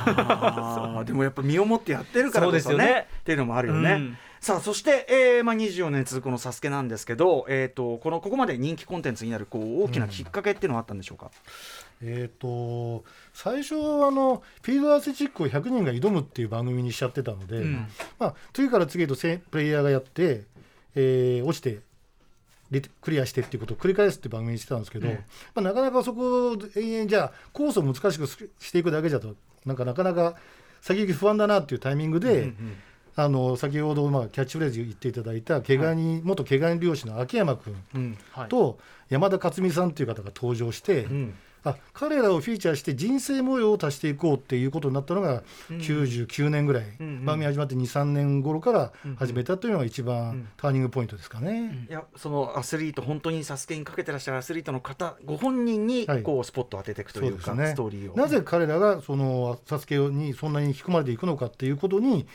[1.04, 2.60] でもやっぱ身をもってやってるからこそね。
[2.62, 3.06] そうですよね。
[3.20, 11.30] っていうのもあるよね、うんさあそして、えーまあ、24年続くこの「サスケなんですけど、えー、とこのここまで人気コンテンツになるこう大きなきっかけっていうのはあったんでしょうか、
[12.02, 17.86] えー、と最初はあのフィールドアスレチックを100人が挑むっていう番組にしちゃってたので、うん。
[18.18, 20.44] まあ、次から次へとせプレイヤーがやって、
[20.94, 21.80] えー落ちて
[22.70, 25.14] リクリアしてっていうことを繰り返すっていう番組にしてたんですけど、うん。
[25.14, 25.20] ま
[25.56, 30.36] あ、なかなかそこを延々じゃあコースを難しくししていくだけじゃとなんかなかなか
[30.80, 32.76] 先行き不安だなっていうタイミングで、うんうん
[33.20, 38.16] あの先ほどまあキャッチフレーズ言っていただいた怪我に、元怪我漁師の秋山君
[38.48, 38.78] と
[39.08, 47.24] 山田勝美さんという方が登場して、うんあ彼らをフィーチャーして人生模様を足していこうっていうことになったのが99年ぐらい、うんうん。
[47.24, 51.86] 番組始まって23年頃から始めたというのが一うん番ターニングポイントですかね。
[51.88, 56.22] いやそのアスリート本当に「サスケにかけてらっしゃるアスリートの方ご本人にはい。
[56.22, 57.72] こうスポットを当てていくというか、そうですね。
[57.72, 58.16] ストーリーを。
[58.16, 62.26] なぜ彼らがそのサスケにそんなに引き込まれていくのかっていうことに、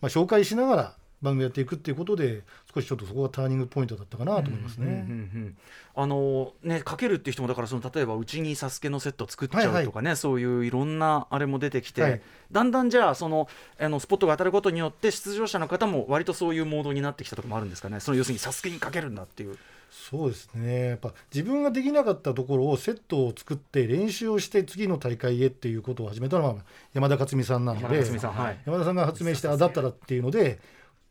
[0.00, 2.42] まあ、紹介しながら番組やっていくっていうことで
[2.74, 4.86] 少しちょっとそこがターニングポイントだったかなと思いますね。
[4.86, 5.56] うんうんうん
[5.92, 12.20] あのねかけるっていう人もだからその例えばうちにサスケのセット作っちゃうとかね、そういういろんなあれも出てきて、はい。
[12.52, 18.00] だんだんじゃあそのあのスポットが当たることによって出場者の方も割とそういうモードになってきたとかもあるんですかね。
[18.00, 19.58] その要するにサスケにかけるんだっていう。
[19.90, 20.88] そうですね。
[20.90, 26.54] やっぱ自分ができなかったところをセットを作って練習をして次の大会へっていうことを始めたのは
[26.94, 28.58] 山田勝美さんなので山田はい。
[28.64, 30.60] 山田さんが発明してあだったらっていうので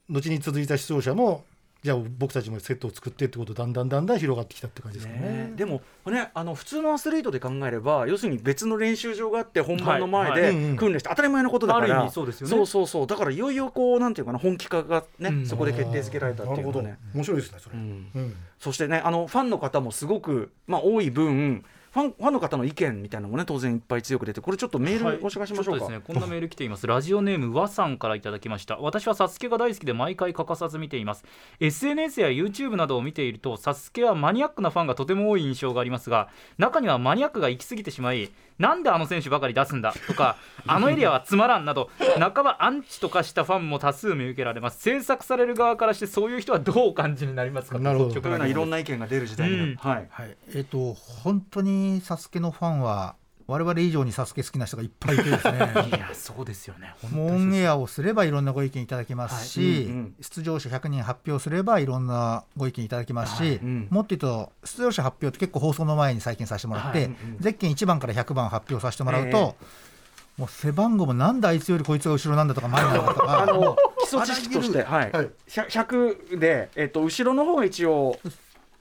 [0.10, 1.43] 後に続いた出場者も
[1.82, 5.19] じゃあ僕たちもセットを作ってってことだんだんだんだん広がってきたって感じですかね。
[5.22, 5.54] ね。
[5.56, 12.54] でもねあの普通のアスリートで考えれば要するに別の練習場があって本番の前で訓練して当たり前のことだから、ある意味そうですよね。
[12.54, 13.08] そうそうそう。
[13.08, 15.45] だからいよいよこうなんていうかな本気化がね、うん。
[15.45, 16.98] そこで決定づけられたっていうのね。
[17.13, 17.78] 面白いですねそれ。
[17.78, 18.12] うん。
[18.13, 18.36] うん。
[18.60, 26.88] そしてねあのファンの方もすごく、まあ、多い分ファンファンの方の意見みたいなのもね当然いっぱい強く出てこれちょっとメールご紹介しましょうか、ちょっとですねこんなメール来ています。
[26.88, 28.78] ラジオネーム和さんからいただきました。
[28.78, 31.25] 私はサスケが大好きで毎回欠かさず見ています。
[31.60, 40.36] SNS や YouTube などを見ているとサスケはマニアックなファンがとても多い印象がありますが中にはマニアックが行き過ぎてしまいなんであの選手ばかり出すんだとか
[40.67, 44.80] あのエリアはつまらんなど半ばアンチとかしたファンも多数見受けられます。
[44.82, 47.80] 制作される側からしてそういう人はどうお感じになりますか？
[47.80, 48.12] なるほど。
[48.12, 49.75] というようないろんな意見が出る時代に、うん。
[49.75, 50.08] はい。
[50.10, 53.15] はい、えっ、と本当にサスケのファンは
[53.48, 55.89] 我々以上にサスケ好きな人がいっぱいいてですね。
[55.89, 56.94] いやそうですよね。
[57.12, 59.86] もうオンエアをすればいろんなご意見いただけますし、はい。
[59.86, 60.15] うんうん。
[60.22, 63.56] 出場者100人発表すればいろんなご意見いただけますし、はい。
[63.56, 63.88] うん。
[63.89, 67.08] もっと言うと出場者発表って結構放送の前に最近させてもらって、はい。
[67.08, 67.38] うんうん。
[67.39, 69.56] ゼッケン1番から100番発表させてもらうと、
[70.38, 73.42] もう背番号もなんであいつよりこいつが後ろなんだとか前なんだとか。
[73.42, 75.12] あの基礎知識として、はい。
[75.12, 75.30] はい。
[75.48, 78.20] ひゃ100で、えっと、後ろの方が一応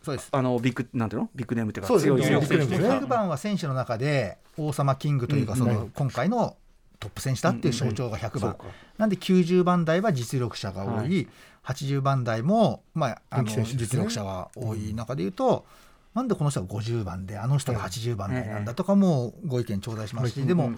[0.03, 0.29] そうです。
[0.33, 1.31] あのビッグなんていうの？
[1.35, 2.11] ビッグネームっていうかそうです。
[2.11, 2.83] ね強い強いビッグネーム。
[2.83, 5.75] ですね6番は選手の中で王様キングというかそうん。
[5.75, 6.57] の今回の
[7.01, 8.57] トップ選手だっていう象徴が100番。
[8.97, 11.29] なんで90番台は実力者が多はい。
[11.65, 15.67] 80番台もまああの実力者が多い中でいうと
[16.15, 20.73] なんでこの人が50番であの人が80番台なんだとかもご意見頂戴しますしでも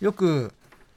[0.00, 0.52] よく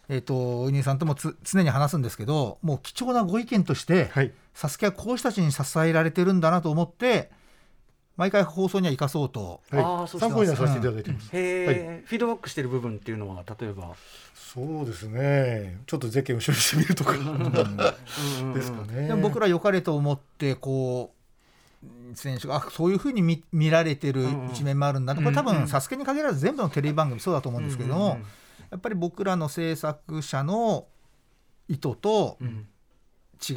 [0.10, 4.32] えー、とウニーさんともつ常に話すんですけどもう貴重なご意見として、はい。
[4.54, 7.30] サスケはこういう人たちに支えられてるんだなと思って
[8.18, 9.62] 毎回放送には生かそうと。
[9.70, 11.76] はい、そう参考にはさせていただいてます、へえ、はい。
[11.76, 13.96] フィードバックしてる部分っていうのは例えば？
[14.36, 15.78] そうですね。
[15.86, 17.14] ちょっとゼッケン後ろにしてみるとか。
[18.54, 19.08] ですかね。
[19.08, 21.14] でも僕ら良かれと思ってこ
[21.84, 25.22] う選手があそういうふうに見見られてる一面もあるんだな。
[25.22, 25.48] これ多うん。
[25.50, 28.20] うん分「サスケに限らず全部のテレビ番組そうだと思うんですけども
[28.72, 30.88] やっぱり僕らの制作者の
[31.70, 32.68] 意図とうん。
[33.40, 33.56] 違う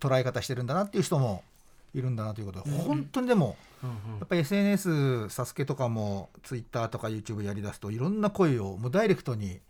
[0.00, 1.44] 捉え方してるんだなっていう人も
[1.92, 9.60] いるんだなということで本当にでもやっぱり SNS サスケとかも Twitter とか YouTube やりだすといろんな声をもうダイレクトに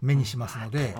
[0.00, 0.94] 目にしますので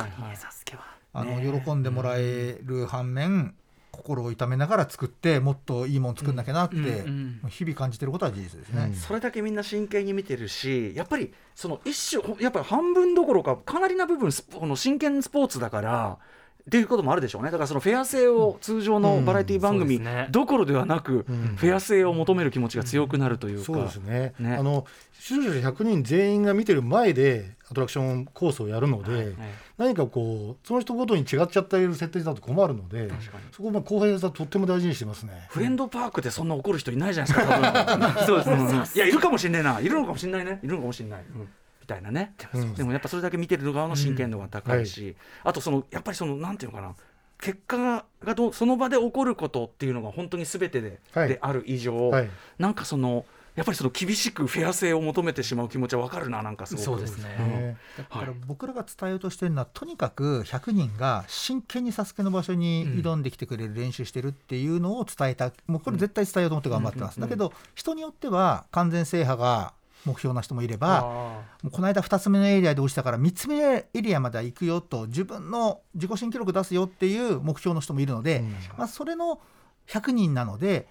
[1.13, 1.63] あのね。
[1.63, 3.55] 喜んでもらえる反面
[3.91, 8.85] 心を痛めながら作ってもっといいもの作んなきゃなってうんうん日々感じてることは事実ですね。
[8.89, 8.95] うん。
[8.95, 16.19] それだけみんな真剣に見てるしやっぱりその一種ほやっぱり半分どころかかなりな部分スの真剣スポーツだから
[16.67, 17.53] っていうこともあるでしょうね。
[17.53, 20.01] だからそのフェア性を通常のバラエティ番組
[20.31, 21.55] どころではなく、うん。
[21.57, 24.35] フェア性を求める気持ちが強くなるというか、そうですね。
[24.41, 24.57] ね。
[24.57, 24.85] あの
[25.21, 33.11] 出場者100人全員が見てる前でアトラクションコースをやるので、ね何かこうその人ごとに違っちゃっている設定だと困るので
[33.53, 35.47] そこをまあ後輩さんとっても大事にしてますね。
[35.51, 38.83] フレンドパークでそんな怒る人いないじゃないですか そうですね。
[38.95, 39.79] いやいるかもしんないな。
[39.81, 40.61] いるのかもしんないね。
[40.63, 41.49] いるのかもしんない、うん
[41.87, 42.75] みたいなね、うん。
[42.75, 46.95] でもやっぱそれだけ見てる側の真剣度が高いし、あとそのやっぱりそのなんていうのかな。
[47.39, 51.29] 結果ががどうその場で起こることっていうのが本当に全てで,、はい。
[51.29, 52.31] である以上、はい。
[52.59, 56.85] なんかそのやっぱりその厳しくフェア性を求めてしまう気持ちはわかるななんかすごく。
[56.85, 57.29] そうですね。
[57.39, 69.73] ねだから僕らが伝えようとしてるのはとにかく100人が真剣に「サスケの場所に挑んできてくれる練習してるっていうのを伝えたもうこれ絶対伝えようと思って頑張ってます、だけど人によっては完全制覇が
[70.07, 78.51] 目標な人もいればあもうこの間2つ目のエリアで落ちたから3つ目のエリアまでは行くよと自分の自己新記録出すよっていう目標の人もいるので、うん。
[78.79, 79.41] まあ、それの
[79.89, 80.87] 100人なので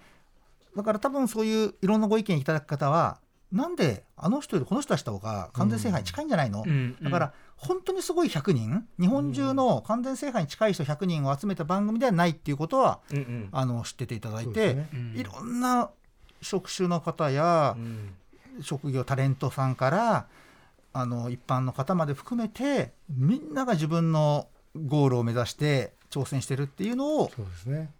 [0.76, 3.18] だから多分そういういろんなご意見いただく方は
[3.52, 6.96] なんであの人よりこの人たちした方が完全制覇に近いんじゃないの、うん。
[7.02, 13.48] だから本当にすごい100人日本中の完全制覇に近い人100人を集めた番組ではないっていうことはーうんうん。
[13.52, 14.88] あの知ってていただいて、ね。
[14.92, 15.16] うん。
[15.16, 15.90] いろんな
[16.42, 18.14] 職種の方やうん
[18.60, 20.26] 職業タレントさんから
[20.92, 24.48] あの一般の方まで含めてみんなが自分の
[24.86, 27.90] ゴールを目指して挑戦してるっていうのをそうですね。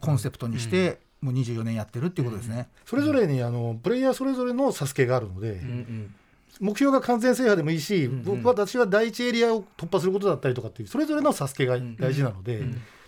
[0.00, 2.68] コンセプトにして、もう24年やってるっていうことですね。
[2.86, 6.14] それぞれにあのプレイヤーそれぞれのサスケがあるので、うんうん。
[6.60, 8.22] 目標が完全制覇でもいいし、んうん。
[8.22, 12.62] 僕私は第一エリアを突破することだったりとかっていうそれぞれのサスケが大事なので、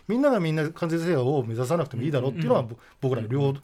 [0.06, 3.54] みんながみんな完全制覇を目指さなくてもいいだろうっていうのは、ぼ僕ら両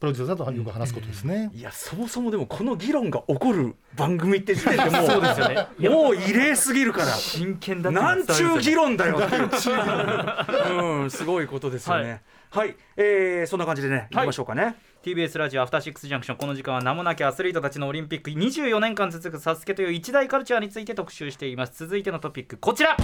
[0.00, 1.50] プロデューサーとよく話すことですね。
[1.54, 5.68] いやそもそもでもこの議論が起こる番組って時点でもう そうですよね。
[5.90, 7.06] もう異例すぎるから。
[7.08, 11.02] 真剣だなんちゅう議論だよっていう。
[11.02, 12.22] うんすごいことですよね。
[12.50, 14.14] はい、えーそんな感じでねい。
[14.14, 21.84] きましょうかね、TBS ラジオアフターシックスジャンクションこの時間は名もなきアスリートたちのオリンピック24年間続くサスケという一大カルチャーについて特集しています。
[21.84, 22.96] 続いてのトピックこちら。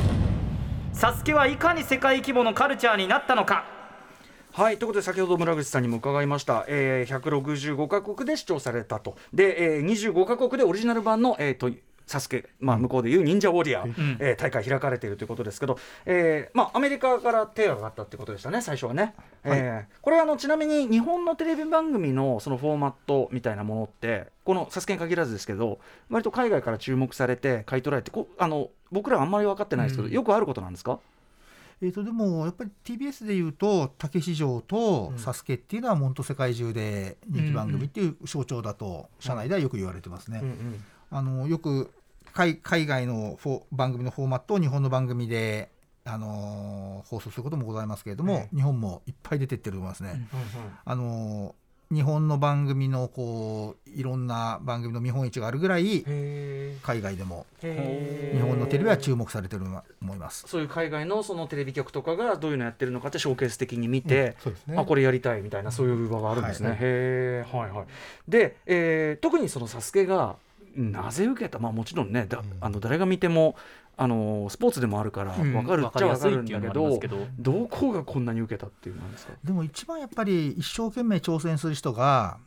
[0.95, 3.76] サスケはいかに世界規模のカルチャーになったのか
[4.57, 9.15] はいということで先ほど村口さんにも伺いました、えー、165カ国で視聴されたと。
[9.35, 11.71] で、えー、25カ国でオリジナル版の、えー、と
[12.07, 14.17] サスケ、まあ、向こうでいう忍者ウォリアー、ん。
[14.19, 19.15] えー大会開かれているということですけど、えーまあ、アメリカから手が上がったってことでしたね最初はね、
[19.45, 30.99] えーこれはあのちなみに日本のテレビ番組のそのフォーマットみたいなものってこの「サスケに限らずですけど割と海外から注目されて買い取られてこあの僕らあんまり分かってないですけど、よくあることなんですか？
[31.83, 40.43] えー、とでもやっぱり TBS でいうと「たけし城」と「サスケっていうのは本当世界中で人気番組っていう象徴だと社内ではよく言われてますね。
[41.11, 41.91] あのよく
[42.33, 45.71] 海海外のフォ番組のフォーマットを日本の番組で、
[46.05, 50.29] あのー放送することもございますけれども、日本もいっぱい出てってると思いますね。
[50.85, 56.05] あのー日本の番組のこういろんな番組の見本市があるぐらい
[56.83, 59.71] 海外でも日本のテレビは注目されてると
[60.03, 60.45] 思います。
[60.49, 66.71] そういう海外のそのテレビ局とかがどういうのやってるのかってショーケース的に見て、そうですねあこれやりたいみたいなそういう場があるんですね。
[66.71, 67.87] はいへえはいはい。
[68.29, 70.37] で、えー特にそのサスケが
[70.75, 71.59] なぜ受けた？
[71.59, 73.57] まあもちろんねだあの誰が見ても
[73.99, 75.53] あのスポーツでもあるからうん。
[75.53, 79.33] 分かるっちゃ分かるんだけどどどこがこんなに受けたっていうのなんですか？
[79.43, 82.39] でも一番やっぱり一生懸命挑戦する人が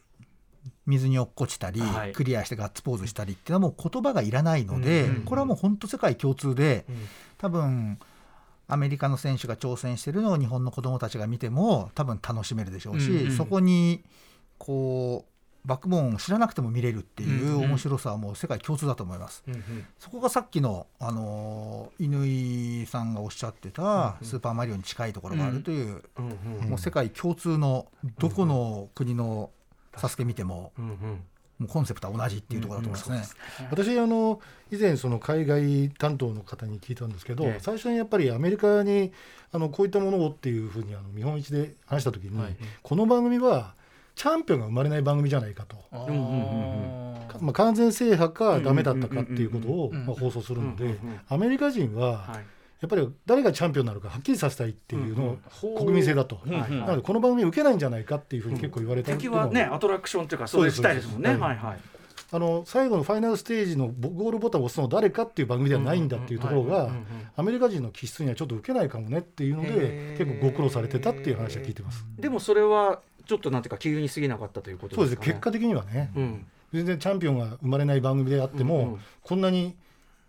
[0.86, 2.12] 水に落っこちたり、はい。
[2.14, 5.16] クリアしてガッツポーズしたりっていうのはもう言葉がいらないので、うん。
[5.18, 6.86] うんこれはもう本当世界共通で、
[7.38, 8.00] 多分
[8.68, 13.28] アメリカの選手が挑戦してるのを日本の子どもたちが見ても多分楽しめるでしょうし、うん。
[13.30, 13.38] うん。
[13.38, 14.04] そこに
[14.60, 15.32] こう
[15.66, 17.70] バックボーンを知らなくても見れるっていううんうん。
[17.70, 19.44] 面白さはもう世界共通だと思います。
[19.48, 19.86] うんうん。
[19.98, 26.70] そこがさっきの、あのー乾さんがおっしゃってたスーパーマリオに近いところがあるという、うんうん。
[26.70, 29.52] もう世界共通のどこの国の
[29.96, 31.24] サスケ見てもうんうん。
[31.60, 33.68] もうコンセプトは同じっていうところだと思いますね。
[33.70, 34.40] 私あの
[34.72, 37.60] 以前その海外担当の方に聞いたんですけど、ええ。
[37.60, 39.12] 最初にやっぱりアメリカに
[39.52, 42.56] あのこういったものをっていうふうにあの見本市で話した時に、はい。
[42.82, 43.76] この番組は
[44.20, 45.78] チャンピオンが生まれない番組じゃないかと、
[47.40, 52.46] まあ、完全制覇かダメだったかっていうことをまあ放送するのでアメリカ人ははい。
[52.82, 61.30] やっぱり誰がチャンピオンになるかはっきりさせたいっていうのうんを国民性だと、なのでこの番組受けないんじゃないかっていうふうに結構言われた敵はねアトラクションっていうかそれ自体ですもんね。
[61.30, 61.42] そうです。
[61.44, 61.80] はいはい。
[62.32, 66.90] あの最後のファイナルステージのボゴールボタンを押すのは誰かっていう番組ではないんだっていうところが
[67.36, 70.18] アメリカ人の気質にはちょっと受けないかもねっていうのへでー。
[70.18, 72.06] 結構ご苦労されてたっていう話は聞いてます。
[72.18, 75.28] でもそれはちょっとなんていうか気に過ぎなかったということそうでかね。
[75.28, 76.12] です結果的にはね。
[76.16, 76.46] うん。
[76.74, 79.00] 全然チャンピオンが生まれない番組であっても、うんうん。
[79.22, 79.76] こんなに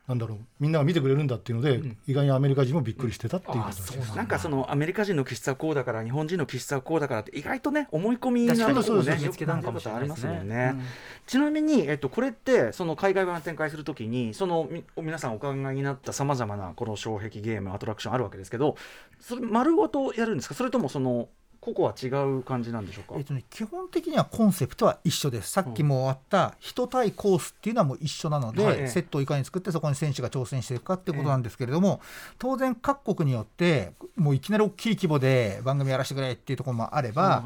[0.08, 1.96] なんだろうみんなが見てくれるんだっていうので、うん。
[2.08, 4.08] 意外にアメリカ人もびっくりしてたっていうあ形です。
[4.08, 10.72] そうなんかそのアメリカ人の気質はこうだから日本人の気質はこうだからって意外とね思い込みな確かにところねそうですよく感じることありますもんね。
[10.74, 10.82] うん。
[11.26, 18.76] ちなみに、えっと、これってその海外版展開するときにそのみ皆さんお考えになったさまざまなこの障壁ゲームアトラクションあるわけですけど
[19.20, 20.54] それ丸ごとやるんですか？
[20.54, 21.28] それともその
[21.60, 22.06] 個々は違
[22.38, 25.50] う感じなんでしょうか、えっとね、基本的にはコンセプトは一緒です。
[25.50, 28.88] さっきもあった人対コースっていうのはもう一緒なので、はい。
[28.88, 32.00] セットをいかに作ってそこに選手が挑戦していくかってことなんですけれども、
[32.38, 37.44] 当然各国によってもういきなり大きい規模で番組やらせてくれっていうところもあれば、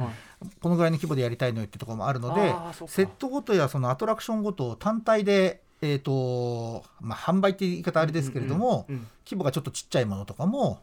[0.61, 2.55] このぐらいの規模でやりたいのよっていうところもあるので
[2.87, 8.87] セットごとやそのアトラクションごとを単体で、えーとまあ、販売っていう言い方あれですけれども、
[9.27, 10.81] 規模がちょっとちっちゃいものとかも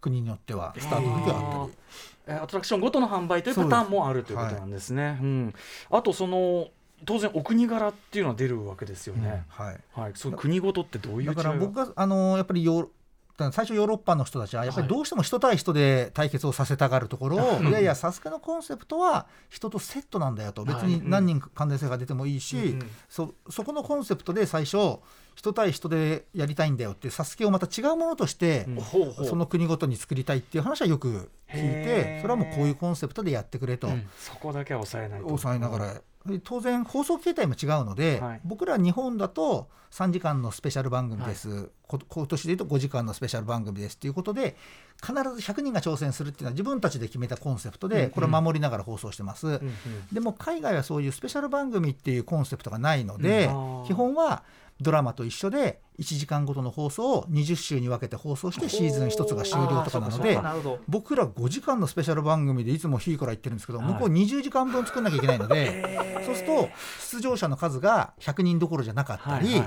[0.00, 2.15] 国によってはスタートの時はあったり。
[2.26, 5.18] えーアトラクションごとの販売というパターンもあるということなんですね。
[5.20, 5.54] うん、
[5.90, 6.68] あとその
[7.04, 9.44] 当然お国柄っていうのは出るわけですよね。
[9.48, 9.78] はい。
[9.92, 12.88] はい、その国ごとってどういうだから僕があのやっぱりヨ
[13.38, 20.64] 最初ヨーロッパの人たちはやっぱりどうしても人対人で対決をさせたがるところを、い、やいやサスケのコンセプトは人とセットなんだよと。
[20.64, 24.98] 別に何人か関連性が出てもいいし、うんそそこのコンセプトで最初
[25.34, 29.26] 人対人でやりたいんだよってサスケをまた違うものとして、うん。
[29.26, 33.88] その国ごとに作りたいっていう話はよく聞いてそれはもうこういうコンセプトでやってくれと。
[33.88, 34.08] うん。
[34.18, 35.26] そこだけは抑えないと。
[35.26, 36.00] 抑えながら、で
[36.42, 38.40] 当然放送形態も違うので、はい。
[38.44, 44.56] 僕ら日本だと3時間のスペシャル番組です、こ今年でいうと5時間のスペシャル番組ですっていうことで
[45.00, 49.72] 必ず100人が挑戦するっていうのは自分たちで決めたコンセプトでこれを守りながら放送してます、うんうん。
[50.12, 53.86] でも海外はそういうスペシャル番組っていうコンセプトがないので、うん。
[53.86, 54.42] 基本は
[54.80, 60.38] ドラマと一緒で1時間ごとの放送を20週に分けて放送してシーズン1つが終了とかなので
[60.86, 63.88] 僕ら5時間のスペシャル番組でいつも日から言ってるんですけど、はい。
[63.88, 66.68] 向こう20時間分作んなきゃいけないので、 そうすると
[67.12, 69.62] 出場者の数が100人どころじゃなかったり、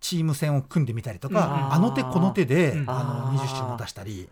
[0.00, 1.74] チーム戦を組んでみたりとか、うん。
[1.74, 2.90] あの手この手で、うん。
[2.90, 3.38] あのあー。
[3.38, 4.28] 20週も出したり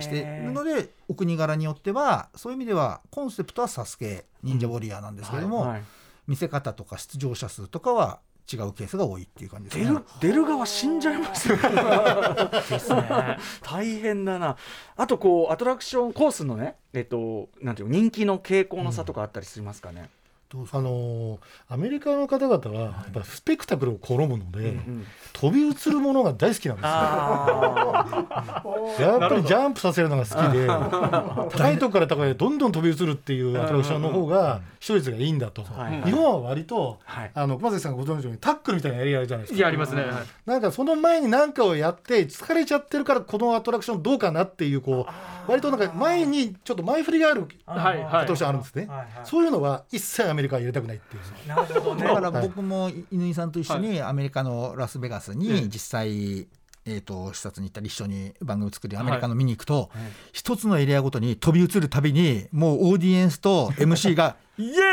[0.00, 5.76] してるのでお国柄によってはそういう意味ではコンセプトは「サスケ忍者ウォリアー」なんですけれども、
[6.26, 8.20] 見せ方とか出場者数とかは
[8.52, 9.84] 違うケースが多いっていう感じですね。
[9.84, 10.04] 出る。
[10.20, 11.58] 出る側死んじゃいますね。
[13.62, 14.56] 大変だな。
[14.96, 20.08] あとこうアトラクションコースのねえっとなんていうの人気の傾向の差とかあったりしますかね、
[20.52, 26.90] あのーアメリカの方々はやっぱスペクタクルを好むので、うん飛び移るものが大好きなんですよ。
[26.90, 28.06] あ
[28.98, 30.66] やっぱりジャンプさせるのが好きで
[31.50, 37.30] 高いとこから高いへどんどん飛び移るっていうアトラクションの方が視聴率がいいんだと、はい日本は割と、はい。
[37.34, 39.58] あの熊崎さんがご存知のようにタックルみたいなやり合いじゃないですか。
[39.58, 40.12] いやありますね、はい。
[40.46, 49.08] なんかその前に何かをやって疲れちゃってるからこのアトラクションどうかなっていうこう割となんか前にちょっと前振りがあるはいアトラクションあるんですね、はいはい。
[49.24, 51.48] そういうのは一切アメリカは入れたくないっていう。
[51.48, 52.04] なるほどね。
[52.04, 52.48] だからはい。
[52.48, 56.46] 僕も乾さんと一緒にアメリカのラスベガスえに実際、
[56.88, 59.90] えー、と視察に行ったり一緒に番組作りアメリカの見に行くと、
[60.32, 64.86] 一つのエリアごとに飛び移るたびにもうオーディエンスと MC が「イエーイイエー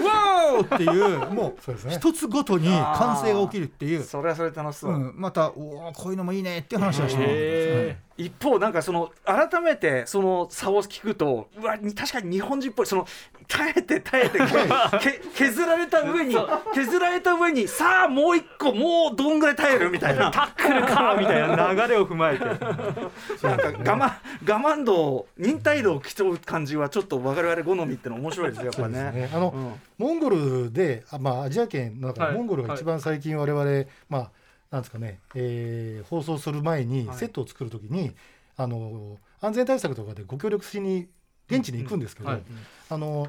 [0.00, 13.06] イワー!」っていうもう一つごとに歓声が起きるっていう、それはそれで楽しそう、うん、また「おーこういうのもいいね」っていう話はしてるんへです、一方なんかその改めてその差を聞くとうわに確かに日本人っぽいその
[13.46, 14.38] 耐えて耐えて
[15.00, 16.36] け削られた上に
[16.74, 20.30] 削られた上にさあもう一個もうどんぐらい耐えるみたいな。
[20.30, 21.72] タックルかみたいな。
[21.72, 22.44] 流れを踏まえて。
[22.44, 24.12] なんか我慢
[24.46, 29.12] 我慢度忍耐度を競う感じはちょっと我々好みっての面白いですよやっぱそうですね。
[29.12, 29.74] ねあの、うん。
[29.98, 32.32] モンゴルで、あまあ、アジア圏の中はい。
[32.32, 34.30] でモンゴルが一番最近我々、まあ
[34.70, 37.16] なんですかね、えー放送する前にはい。
[37.16, 38.12] セットを作るときに、
[38.56, 41.08] あの安全対策とかでご協力しに
[41.50, 42.42] 現地に行くんですけど、はい。
[42.90, 43.28] あの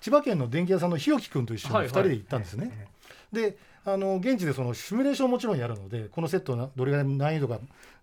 [0.00, 1.90] 千葉県の電気屋さんの日置君と一緒に2はいはい。
[1.90, 2.88] 人で行ったんですね。
[3.32, 7.58] であの現地でそのシミュレーションをもちろんやるのでこのセットなどれぐらい難易度が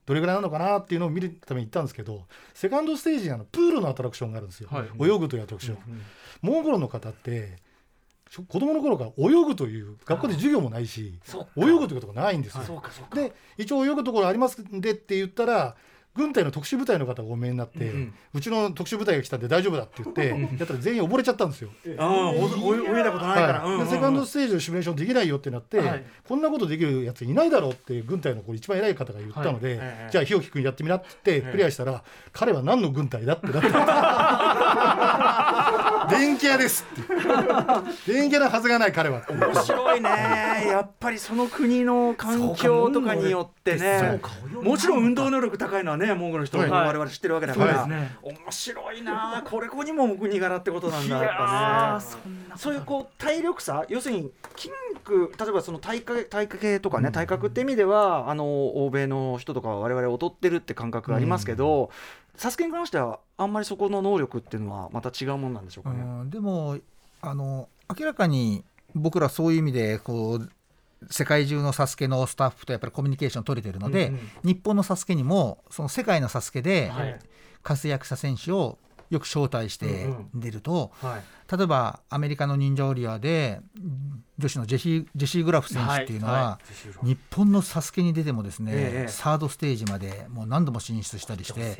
[0.05, 2.23] どれぐらいなのかなっていうのを見るために行ったんですけど
[2.53, 4.85] セカンドステージにあのプールのアトラクションがあるんですよ、はい。
[4.99, 5.77] 泳ぐというアトラクション、
[6.41, 7.57] モンゴルの方って
[8.43, 11.19] 子供の頃から泳ぐという学校で授業もないし
[11.55, 12.83] 泳ぐということがないんですよ。
[13.13, 15.75] で一応泳ぐところありますんでって言ったら
[16.15, 21.69] 軍隊の特殊部隊の方がお見えになって、ううんちの特殊部隊が来たんで大丈夫だって言ってやったら全員溺れちゃったんですよ。
[21.97, 33.67] ああ泳いだことないから、はいうんうんうんでセカンドステージのシミュレーションできないよってなって、はいこんなことできるやついないだろうって軍隊のこれ一番偉い方が言ったので、ええじゃあ日置君やってみなって言ってクリアしたら、彼は何の軍隊だってなって
[36.09, 36.85] 電気屋です
[38.07, 39.23] 電気屋なはずがない彼は。
[39.29, 40.09] 面白いね。
[40.67, 44.19] やっぱりその国の環境とかによってね。
[44.61, 46.71] もちろん運動能力高いのはねモンゴルの人もはい。
[46.87, 49.43] 我々知ってるわけだから、面白いな。
[49.45, 52.01] これこにもお国柄ってことなんだいやっぱ
[52.55, 53.85] そういうこう体力差。
[53.89, 54.69] 要するに筋
[55.05, 58.45] 肉例えばその体格体格系とかね体格って意味ではあの
[58.85, 61.91] 欧米の人とかは我々劣ってるって感覚がありますけど、
[62.35, 66.01] サスケに関してはあんまりそこの能力っていうのはまた違うもんなんでしょうかね。
[66.01, 66.79] うんでも
[67.21, 70.49] あの明らかに僕らそういう意味でこう
[71.09, 74.21] 世界中のサスケのスタッフとやっぱりコミュニケーション取れてるので、うんうん。
[74.43, 77.19] 日本のサスケにもその世界のサスケではい。
[77.65, 78.77] 活躍した選手を
[79.09, 81.55] よく招待して出ると、はい。
[81.55, 83.61] 例えばアメリカの忍者オリアで
[84.39, 86.41] 女子のジェシージェシー・グラフ選手っていうのは、はい。
[86.43, 86.59] は
[87.03, 91.77] 日本のサスケに出てもですね、ええサードステージまでもう何度も進出したりして。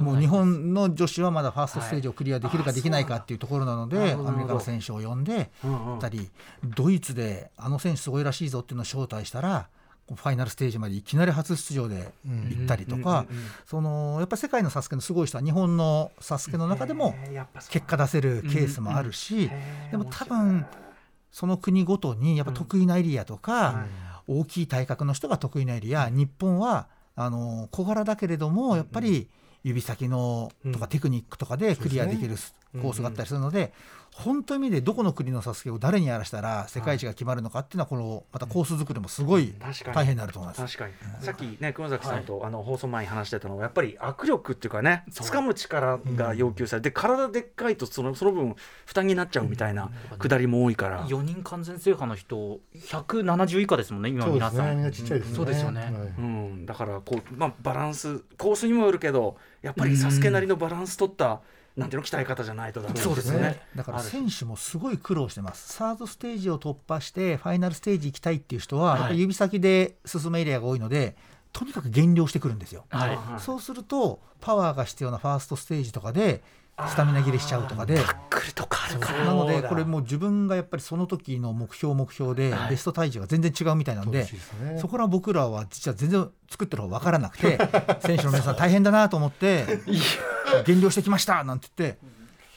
[0.00, 5.98] もう日本の女子はまだファーストステージをクリアできるかできないかっていうところなので、アメリカの選手を呼んでうんうん。
[5.98, 6.30] たり、
[6.64, 9.68] ドイツであの選手すごいらしいぞっていうのを招待したら
[10.14, 13.26] ファイナルステージまでいきなり初出場で行ったりとか、
[13.66, 17.14] そのやっぱり世界のサスケのすごい人は日本のサスケの中でも
[17.70, 19.50] 結果出せるケースもあるし、
[19.90, 20.66] でも多分
[21.30, 23.86] その国ごとにやっぱ得意なエリアとか、
[24.26, 29.28] 大きい体格の人が得意なエリア、日本はあの小柄だけれどもやっぱり
[29.62, 32.36] 指先のとかテクニックとかでクリアできる
[32.80, 33.72] コースがあったりするので、
[34.20, 39.96] 本当の意味でどこの国のサスケを誰にやらしたら世界一が決まるのかっていうのはこのまたコース作りもすごい確かに。
[39.96, 40.78] 大変になると思います。
[40.78, 48.54] 確かに、さっきね熊崎さんと、あの放送前に話してたのはやっぱり握力っていうかね掴む力が要求されて、体でっかいとそのその分
[48.86, 54.56] 負担になっちゃうみたいな下りも多いから、4人完全制覇の人170以下ですもんね今皆さん。
[54.56, 54.74] すね。
[54.74, 55.80] みんなちっちゃいですね、そうですよね。
[55.80, 55.92] はい。
[55.92, 61.40] うん、だからこう、まあ、バランスコースにもよるけどやっぱりサスケなりのバランス取った、
[61.76, 63.60] なんていうの鍛え方じゃないとダメなんそうですね。
[63.74, 71.16] だから選手もすごい苦労してます、サードステージを突破して、ファイナルステージ行きたいっていう人は、やっ指先で進むエリアが多いので、
[71.52, 72.84] とにかく減量してくるんですよ。
[72.90, 73.18] はい。
[73.40, 76.42] そうすると、パワーが必要なファーストステージとかで、
[76.88, 77.98] スタミナ切れしちゃうとかで、
[78.30, 79.24] 来るとかあるから。
[79.24, 84.78] なので、これもう自分がやっぱりその時の目標、目標で、ベスト体重が全然違うみたいなんでそう、ですね。
[84.80, 87.58] そこら僕らは実は全然作ってる方分からなくて
[88.04, 89.80] 選手の皆さん大変だなと思って
[90.66, 91.98] 減量してきましたなんて言って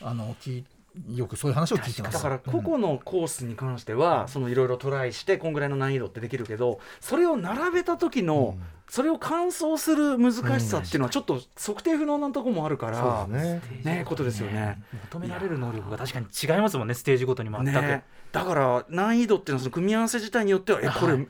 [0.01, 0.65] あの聞い
[1.09, 2.13] よくそういう話を聞いてます。
[2.13, 8.57] だから個々のコースに関しては、そのいろいろトライしてこんぐらいの難易度ってできるけどそれを並べた時の、
[8.89, 13.61] それを完走する難しさっていうのはちょっと測定不能なところもあるから、ね。
[13.83, 14.83] ねことですよね。
[15.11, 21.27] 求められる能力が確かに違いますもんねステージごとに全く、ね、だから難易度っていうのはその組み合わせ自体によってはえこれ、む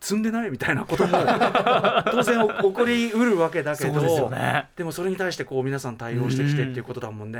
[0.00, 1.18] 積んでないみたいなことも
[2.10, 4.68] 当然お起こりうるわけだけどそうですよね。
[4.76, 7.38] でもそれに対してこう皆さん対応してきてっていうことだもんね。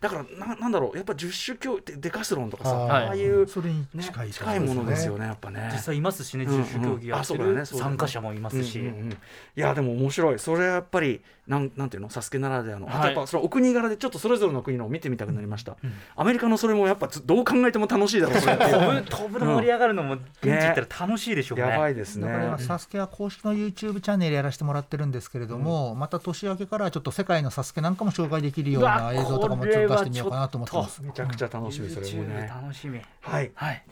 [0.00, 3.06] だからななんだろうやっぱ十種競技デカスロンとかさはい。
[3.06, 5.70] ああいう、それにね、近い近いものですよねやっぱね。
[5.72, 9.12] 実際いますしねうん十種競技やってる参加者もいますし、うんうんうん。
[9.12, 9.16] い
[9.54, 10.38] やでも面白い。
[10.38, 12.10] それはやっぱりなんなんていうの？
[12.10, 15.76] サスケならではの、あとはいやっぱそのお国柄でちょっとそれぞれの国のを見てみたくなりました、
[16.16, 21.68] アメリカのそれもやっぱずどう考えても楽しいだろう飛ぶの盛り上がるのも現地行ったら楽しいでしょうね。
[21.68, 22.26] やばいですね。
[22.26, 31.02] だから今、サスケは公式の YouTube チャンネルやらせてもらってるんですけれども、また年明けからちょっと世界のサスケなんかも紹介できるような映像とかもちょっと出してみようかなと思ってます。
[31.02, 33.00] めちゃくちゃ楽しみそれもね楽しみ。
[33.22, 33.50] はい。
[33.54, 33.82] はい。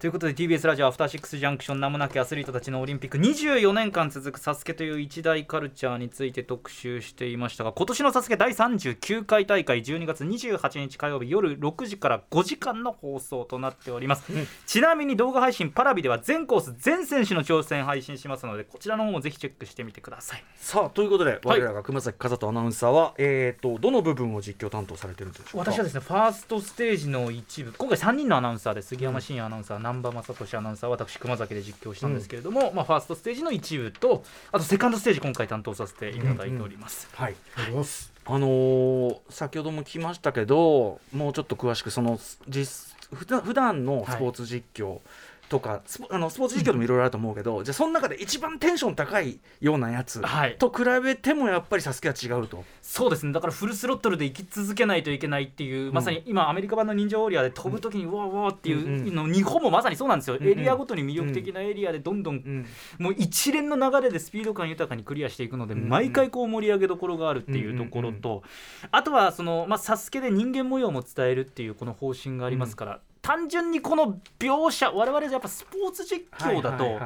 [0.00, 3.18] ということで TBS ラジオアフターシックスジャンクション名もなきアスリートたちのオリンピック。
[3.18, 14.32] 24年間続続くサスケという一大カルチャーについて特集していましたが今年のサスケ第39回大会12月28日火曜日夜6時から5時間の放送となっております、
[14.64, 20.44] ちなみに動画配信パラビでは全コース全選手の挑戦配信しますのでこちらの方もぜひチェックしてみてください。
[20.56, 25.72] さあということで我らが熊崎和人アナウンサーは、えー、とどの部分を実況担当されてるんでしょうか？
[25.72, 27.72] 私はですねファーストステージの一部。
[27.72, 34.22] 今回3人のアナウンサーで杉山真也アナウンサー、南波雅俊アナウンサー私熊崎で実況したんですけれども、まあ、ファーストステージの一部と
[34.52, 37.34] あとセカンドステージ今回担当させていただいております、はい。
[37.56, 37.82] ありがとうござい。
[37.82, 42.18] ますあのー先ほども聞きましたけどもうちょっと詳しくその
[42.48, 45.00] 実普段普段のスポーツ実況
[45.48, 50.56] とか、スポあのスポーツ実況でもいろいろあると思うけど、じゃあその中で一番テンション高いようなやつはい。
[50.58, 52.64] と比べてもやっぱりサスケは違うと。
[52.82, 53.32] そうですね。
[53.32, 62.66] だからフルスロットルで生き続けないといけないっていう、まさに今アメリカ版の忍者ウォリアーで飛ぶ時にうわうわっていうの、日本もまさにそうなんですよ、んうんエリアごとに魅力的なエリアでどんどん、うん
[62.98, 65.88] もう一連の流れでスピード感豊かにクリアしていくので、んうん。
[65.88, 68.42] 毎回こう盛り上げどころがあるっていうところと、
[68.90, 77.00] あとはその、まあ、サスケで人間模様も伝えるっていうこの方針がありますから、単純にこの描写我々やっぱスポーツ実況だと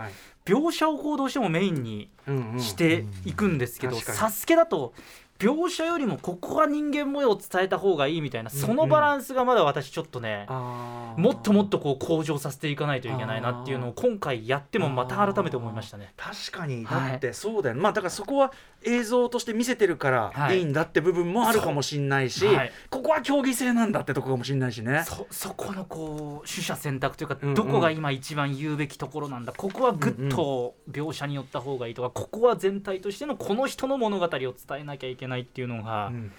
[0.44, 2.10] 描写をこうどうしてもメインに
[2.58, 4.00] していくんですけど、うん。
[4.00, 4.18] 確かに。
[4.18, 4.94] サスケだと
[5.38, 11.20] 描写よりもここは人間模様を伝えた方がいいみたいなそのバランスがまだ私ちょっとね、あー。
[11.20, 16.12] もっともっとこう向上させていかないといけないなっていうのを今回やってもまた改めて思いましたね。
[16.16, 16.84] 確かに。
[16.84, 17.10] はい。
[17.12, 20.58] だってそうだよね、まあだからそこは映像として見せてるからはい。
[20.58, 22.54] いいんだって部分もあるかもしれないし、そう。
[22.54, 22.72] はい。
[22.90, 25.04] ここは競技性なんだってとこかもしれないしね。
[25.06, 27.54] そそこのこう取捨選択というか、うんうん。
[27.54, 29.52] どこが今一番言うべきところなんだ。
[29.52, 36.32] ここはぐっと描写によった方がいいとか、ここは全体としてのこの人の物語を伝えなきゃいけないっていうのが、うん。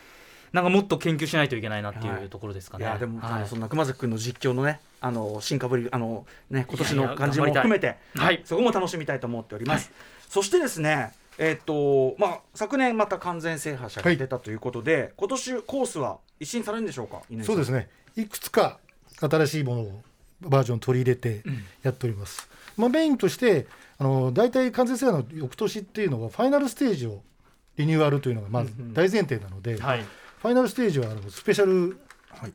[0.52, 2.26] なんかもっと研究しないといけないなっていはい。
[2.26, 2.86] うところですかね。
[2.86, 3.42] いやでも、あはい。
[3.42, 8.42] のそんな熊崎君の実況のねあの進化ぶりあのね今年の感じも含めてはい。
[8.46, 9.92] そこも楽しみたいと思っております。
[10.28, 17.22] そしてですねえっ、とまあ昨年また完全制覇者が出たということで、今年コースは一新されるんでしょうか？
[17.44, 17.88] そうですね。
[18.16, 18.80] いくつか
[19.22, 20.02] 新しいものを
[20.42, 21.44] バージョン取り入れて
[21.84, 23.68] やっております、まあ、メインとして
[23.98, 27.22] あの大体完全制覇の翌年っていうのはファイナルステージを
[27.80, 30.02] リニューアルというのがまず大前提なので、はい。
[30.02, 31.98] ファイナルステージはあのスペシャル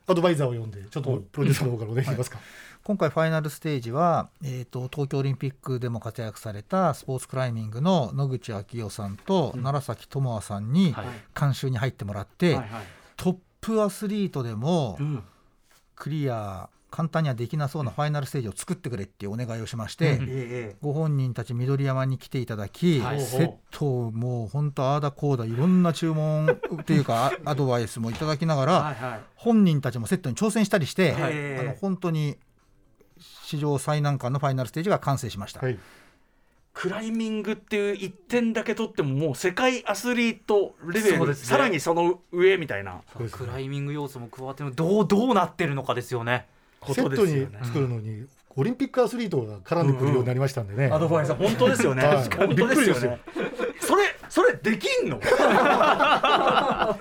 [0.07, 2.39] アドバイザーを呼んでちょっとプロデューサーの方からお願いしますか、
[2.85, 11.07] 今回ファイナルステージは、えー、と東京オリンピックでも活躍されたスポーツクライミングの野口昭代さんと楢崎智亜さんにはい。
[11.39, 12.59] 監修に入ってもらって、
[13.16, 15.22] トップアスリートでもうん。
[15.97, 23.21] クリア簡単にはできなそうなファイナルステージを作ってくれっていうお願いをしまして、うんええご本人たち緑山に来ていただき、はい。
[23.21, 26.47] セットをもう本当ああだこうだいろんな注文
[26.81, 29.21] っていうかあ アドバイスもいただきながら、はいはい。
[29.35, 31.59] 本人たちもセットに挑戦したりして、はい。
[31.59, 32.39] あの本当に
[33.19, 35.61] 史上最難関のファイナルステージが完成しました。
[35.61, 35.79] はい。
[36.75, 41.35] クライミングっていう一点だけ取ってももう世界アスリートレベル、ね。
[41.35, 43.01] さらにその上みたいな。
[43.33, 46.47] クライミング要素も加わってるどうどうなってるのかですよね。
[46.87, 47.47] こセットに。
[47.66, 48.26] 作るのに
[48.57, 52.07] オリンピックアスリートが絡んでくるようになりましたんでね、アドバイザー本当ですよね。
[52.07, 53.20] はい本当ですよね。
[53.80, 55.18] それそれできんの？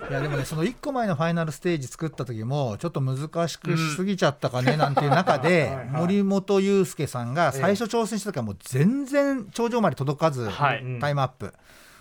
[0.09, 11.53] いやでもねその1個前のファイナルステージ作った時もちょっと難しくしすぎちゃったかねなんていう中ではいはい森本裕介さんが最初挑戦した時はもう全然頂上まで届かずはいうんタイムアップ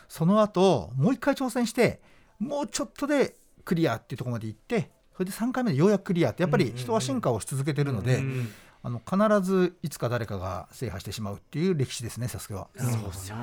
[0.08, 2.00] その後もう一回挑戦して
[2.38, 8.48] もうちょっとでクリアっていうところまで行ってそれで3回目でようやくクリアってやっぱり人は進化をし続けてるのでうん
[8.84, 12.66] あの必ずいつか誰かが制覇してしまうっていう歴史ですねサスケは。
[12.76, 13.42] そうですよね。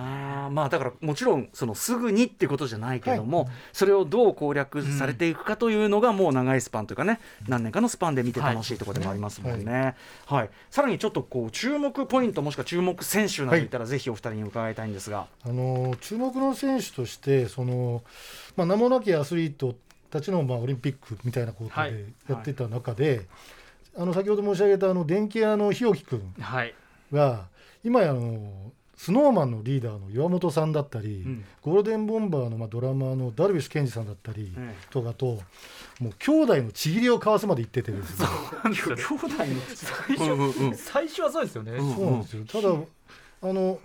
[0.52, 9.96] まあだからもちろんそのすぐにっていうことじゃないけども、それをどう攻略されていくかというのがもう長いスパンというかね、何年かのスパンで見て楽しいところでもありますもんね。
[10.26, 10.50] はい。
[10.70, 15.28] さらにちょっとこう注目ポイントもしくは注目選手などいたらぜひお二人に伺いたいんですが。
[15.46, 18.04] あの注目の選手としてその、
[18.58, 19.74] まあ、名もなきアスリート
[20.10, 21.92] たちの、まあ、オリンピックみたいなことはい。
[21.94, 23.28] でやってた中で、
[23.98, 26.74] あの先ほど申し上げたあの電気屋の日置君はい。
[27.12, 27.48] が
[27.84, 31.46] 今やあのスノーマンのリーダーの岩本さんだったり、うん。
[31.62, 35.40] ゴールデンボンバーの、まあ、ドラマーのダルビッシュ健二さんだったりえとかと、
[36.00, 38.28] もう兄弟のちぎりを交わすまで行っててですね。
[38.66, 40.76] 兄弟の最初、うんうんうん。
[40.76, 41.72] 最初はそうですよね。
[41.72, 42.46] うんそうなんですよ。
[42.46, 43.80] ただあのげ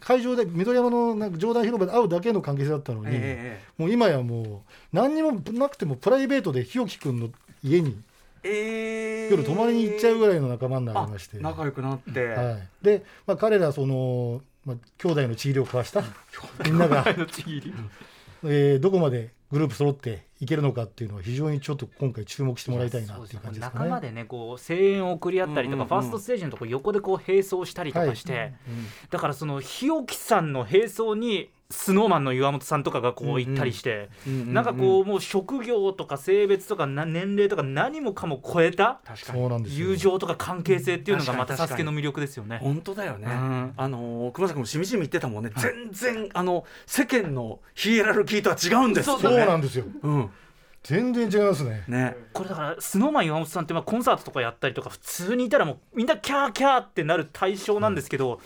[0.00, 4.46] 会場で緑山のなんか上段広場で会うだけの関係性だったのに、えもう今やもう
[4.92, 7.30] 何にもなくてもプライベートで日置君の
[7.62, 7.96] 家に
[8.42, 9.26] ええ。
[9.26, 16.02] え夜泊まりに行っちゃうぐらいの仲間になりまして、あ仲良くなって、はい、で、まあ、彼らその、まあ、兄弟のちぎりを交わした。
[16.64, 17.04] みんなが。
[17.06, 23.84] えーどこまでグループ揃っていけるのかっていうのは非常にちょっと今回注目してもらいたいなっていう感じですかね。
[23.84, 25.82] 仲間でねこう声援を送り合ったりとか、うんうん。
[25.82, 28.52] うんファーストステージのとこ横でこう並走したりとかして、
[29.10, 39.00] だからその日置さんの並走にスノーマンの岩本さんとかがこう行ったりして、なんかこうもう職業とか性別とかな年齢とか何もかも超えた
[39.66, 42.58] 友情とか関係性っていうのがまたサスケの魅力ですよね。
[42.58, 43.72] 本当だよね、うん。
[43.76, 49.08] あのー熊崎もしみじみ言ってたもんね、全然あの世間のヒエラルキーとは違うんです。
[49.08, 49.84] よねそうなんですよ。
[50.02, 50.30] うん
[50.84, 51.82] 全然違いますね。
[51.88, 52.14] ね。
[52.34, 58.38] これだからスノーマン岩本さんってまあコンサートとかやったりとか普通にいたらもうみんなキャーキャーってなる対象なんですけど、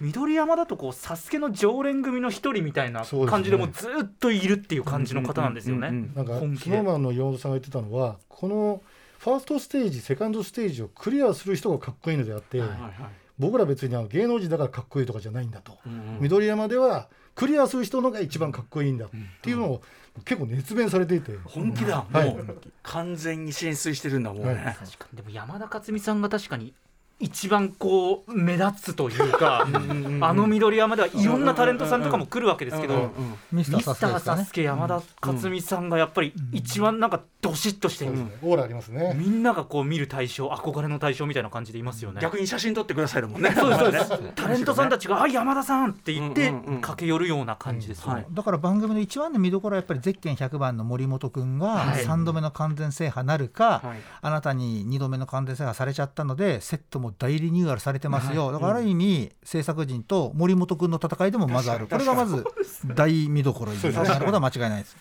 [0.00, 5.88] 緑山だとこうサスケの常連組の一人みたいな感じでもうずっといるっていう感じの方なんですよね。
[5.88, 8.80] うんうんうんなんかスノーマンの岩本さんが言ってたのはこの
[9.18, 12.78] ファーストステージセカンドステージをクリアする人がかっこいいのであって、はいはい
[13.36, 16.18] 僕ら別にあの芸能人だからかっこいいとかじゃないんだと、うんうん。
[16.20, 19.10] 緑山ではクリアする人のが一番かっこいいんだっ
[19.42, 19.82] ていうのを
[20.24, 22.34] 結構熱弁されていて、本気だ、はい。
[22.34, 24.56] もう完全に浸水してるんだもんね、はい。
[24.74, 25.16] 確かに。
[25.16, 26.72] でも山田勝美さんが確かに
[27.24, 29.66] 一番こう目立つというか
[30.20, 33.12] あの緑山ではいろんなタレントさんとかも来るわけですけど、
[33.50, 34.38] ミスターミスターサスケですかね。
[34.42, 38.12] サスケ山田勝美さんがやっぱり一番なんかどしっとしてる、
[38.42, 39.14] オーラありますね。
[39.16, 42.20] みんながこう見る対象憧れの対象みたいな感じでいますよね。
[42.20, 43.52] 逆に写真撮ってくださいだもんね。
[43.52, 44.32] そうですそうです。
[44.34, 46.52] タレントさんたちが「あ山田さん!」って言って
[46.82, 48.14] 駆け寄るような感じですよね。
[48.14, 48.26] はい。
[48.30, 52.04] だから番組の一番の見どころはやっぱりゼッケン100番の森本君がはい。
[52.04, 54.00] 3度目の完全制覇なるか、はい。
[54.20, 61.86] あなたに2度目の完全制覇されちゃったのでセットも大リニューアルされてますよ、だからある意味制作陣と森本君の戦いでもまずある。
[61.86, 62.44] これがまず
[62.94, 63.94] 大見どころになる。
[64.24, 64.96] ことは間違いないです。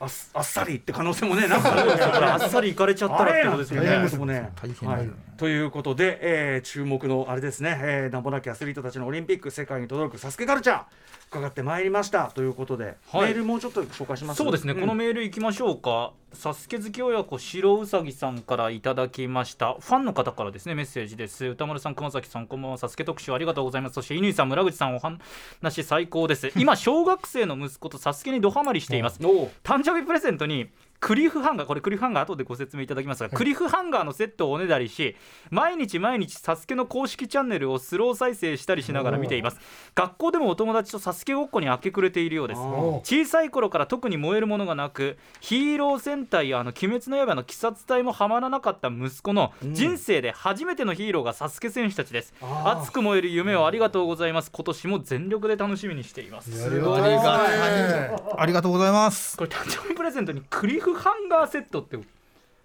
[0.00, 4.16] あっあっさりって可能性もねなんかあっさり行かれちゃったらってことですよあれなんねて。
[4.16, 4.50] もね。
[4.60, 10.82] 大変ということで、えー注目のあれですね、えー、名もなきアスリートたちのオリンピック世界に轟くサスケカルチャー
[11.30, 14.38] 伺ってまいりましたということで、はいメールもうちょっと紹介します？
[14.38, 16.12] そうですね、んこのメールいきましょうか。
[16.32, 19.74] サスケ好き親子白うさぎさんからいただきました。
[19.74, 21.46] ファンの方からですね、メッセージです。
[21.46, 22.78] 歌丸さん、熊崎さん、こんばんは。
[22.78, 23.94] サスケ特集ありがとうございます。
[23.94, 26.50] そして、乾さん、村口さん、お話最高です。
[26.56, 29.20] 今、小学生の息子とサスケにドハマりしています。
[29.20, 30.70] 誕生日プレゼントに
[31.04, 35.14] クリフハンガーこれクリフハンガー後でご説明いただきますが、クリフハンガーのセットをおねだりし
[35.50, 39.58] 毎日毎日サスケの公式チャンネルをスロー再生したりしながら見ています。
[39.94, 42.60] 学校でもお友達とサスケごっこに明け暮れているようです。
[42.60, 52.32] お小さい頃から特に燃えるものがなくヒーロー戦隊やあの鬼滅の刃の鬼殺隊もハマらなかった息子の人生で初めてのヒーローがサスケ選手たちです、
[52.64, 54.50] 熱く燃える夢をありがとうございます。
[54.50, 56.64] 今年も全力で楽しみにしています。
[56.64, 57.14] ありがとうござい。
[57.14, 59.36] ますありがとうございます。
[59.36, 61.98] これ誕生日プレゼントにクリフハンガーセットって。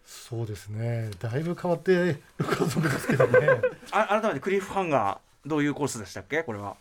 [0.06, 1.12] そうですね。
[1.20, 3.62] だいぶ変わってる家族ですけどね。
[3.92, 6.44] あ改めてクリフハンガーどういうコースでしたっけ？
[6.44, 6.76] これは。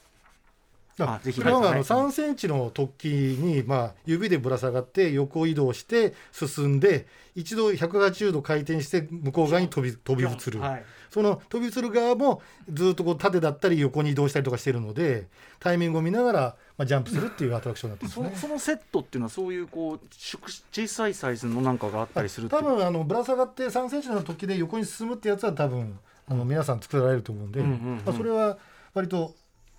[0.98, 1.40] あぜひ。
[1.40, 10.84] これはあのはい3センチの突起に、まあ、指でぶら下がって横移動して進んで一度180度回転して向こう側に飛び飛び移る、はい。
[11.10, 12.42] その飛び移る側も
[12.72, 15.26] ずっとこう縦だったり横に移動したりとかしてるので
[15.60, 18.38] タイミングを見ながら、まあ、ジャンプするっていうアトラクションになってそますね。
[18.40, 25.98] そのセットっていうのはそういうこう縮小さいサイズのなんかがあったりする多分あのぶら下がって3センチの突起で横に進むってやつは多分
[26.28, 28.58] あの皆さん作られると思うんで、まあ、それは
[28.94, 29.34] 割と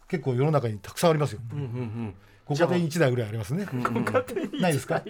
[0.10, 1.40] 結構世の中にたくさんありますよ。
[1.54, 2.16] うんうんうん
[2.50, 3.68] ご家庭に1台ぐらいありますね。
[4.60, 5.04] ないですか？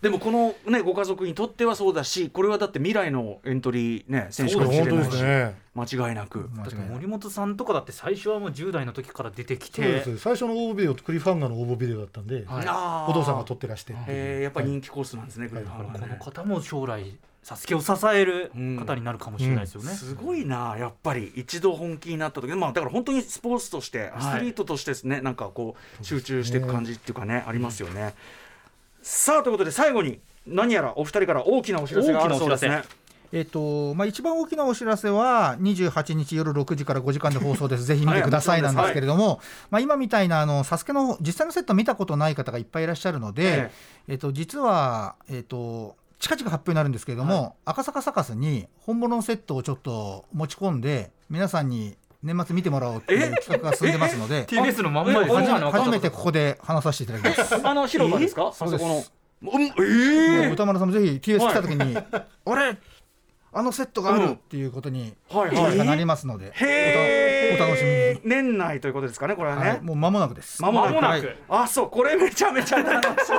[0.00, 5.66] でもこのねご家族にとってはそうだしこれはだって未来のエントリーね選手かもしれないし、ですね。
[5.74, 6.48] 間違いなく。
[6.56, 10.18] だって森本さんとかだって最初はもう10代の時から出てきそうでてす。
[10.18, 13.10] 最初の応募ビデオクリフハンガーの応募ビデオだったんで、はい。
[13.10, 13.92] お父さんが撮ってらして。
[14.42, 15.48] やっぱり人気コースなんですね、い。
[15.50, 16.16] クリフハンガーね。
[16.18, 19.92] この方も将来サスケを支える方になるかもしれないですよね。
[19.92, 21.32] すごいなやっぱり。
[21.36, 22.52] 一度本気になった時。
[22.54, 28.14] まあだから本当にスポーツとしてアスリートとしてですね、なんかこう集中していく感じっていうかねありますよね、
[29.00, 32.82] さあということで最後に何やらお二人から大きなお知らせがあるそうですね。
[33.32, 39.40] えっとまあ、一番大きなお知らせは28日夜6時から5時間で放送です、 ぜひ見てくださいなんですけれども、
[39.70, 43.70] まあ、今みたいなあのサスケの実際のセット見たことない方がいっぱいいらっしゃるので、
[44.08, 57.66] えっと、実は、えっと、近々発表になるんですけれども、赤坂サカスに本物のセットをちょっと持ち込んで、皆さんに年末見てもらおうっていう企画が進んでますので、TBS のまんまでえ初め初めてここで話させていただきます。
[57.66, 58.50] あの広場ですか？
[58.52, 59.02] そうですあそこ
[59.42, 59.52] の。
[59.52, 60.42] うんえ？
[60.42, 61.96] えもう歌丸さんもぜひ TS 来た時に、
[62.46, 62.78] 俺
[63.58, 65.98] あのセットがあるっていうことに、はいはい。
[65.98, 68.20] りますので、へえお楽しみに。
[68.22, 70.60] 年内ということですかねこれはね、はい、もう間もなくです。
[70.60, 70.94] 間もなく。
[70.94, 71.36] 間もなくはい。
[71.48, 71.90] あそう。
[71.90, 73.32] これめちゃめちゃ楽し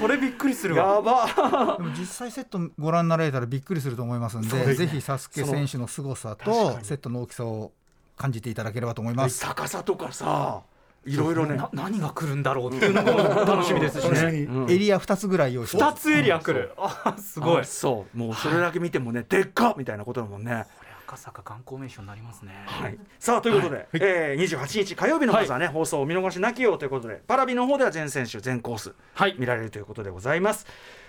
[0.00, 1.02] これびっくりするみやわ。
[1.02, 1.76] ば。
[1.78, 7.72] でも実際セットご覧になられたらびっくりすると思いますんで、ぜひサスケ選手の凄さ確とセットの大きさを
[8.16, 9.40] 感じていただければと思います。
[9.40, 10.62] 高さとかさ
[11.04, 11.56] いろいろね。
[11.56, 13.10] な何が来るんだろうっていうのも
[13.44, 14.46] 楽しみですしね。
[14.48, 14.70] うん。
[14.70, 15.76] エリア2つぐらい用意して。
[15.82, 16.72] 二つエリア来る。
[16.76, 17.60] あすごい。
[17.60, 18.16] あそう。
[18.16, 20.64] もうそれだけ見てもね、でっかみたいなことだもんね。
[20.78, 22.52] これ赤坂観光名所になりますね。
[22.66, 29.36] はい、さあということで、えー、28日火曜日のまずはね、放送お見逃しなきようということでパラビの方では全選手全コースはい。
[29.38, 30.66] 見られるということでございます。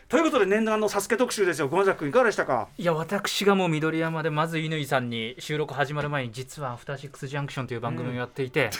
[0.09, 1.69] ということで念願のサスケ特集ですよ。
[1.69, 2.67] 熊崎君いかがでしたか？
[2.77, 8.71] いや私がもう緑山でまず乾さんに収録始まる前に実は「アフターシックスジャンクション」という番組をやっていて。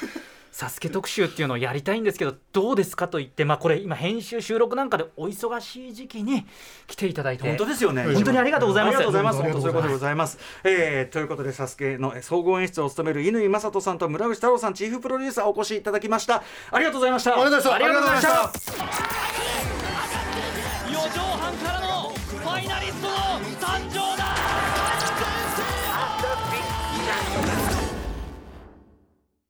[0.54, 6.46] サスケ特集っていうのをやりたいんですけどどうですかと言って、まあ、これ今編集収録なんかでお忙しい時期に
[6.86, 7.44] 来ていただいて。
[7.48, 8.04] 本当ですよね。
[8.04, 8.98] 本当にありがとうございます。
[8.98, 17.90] ありがとうございます本当そういうことでございますえー、ということでサスケの総合演出を務める乾正人さんと村口太郎さんチーフプロデューサーお越しいただきましたありがとうございましたありがとうございました。
[17.90, 18.84] ありがとうございました
[20.94, 23.33] 四畳半からのファイナリスト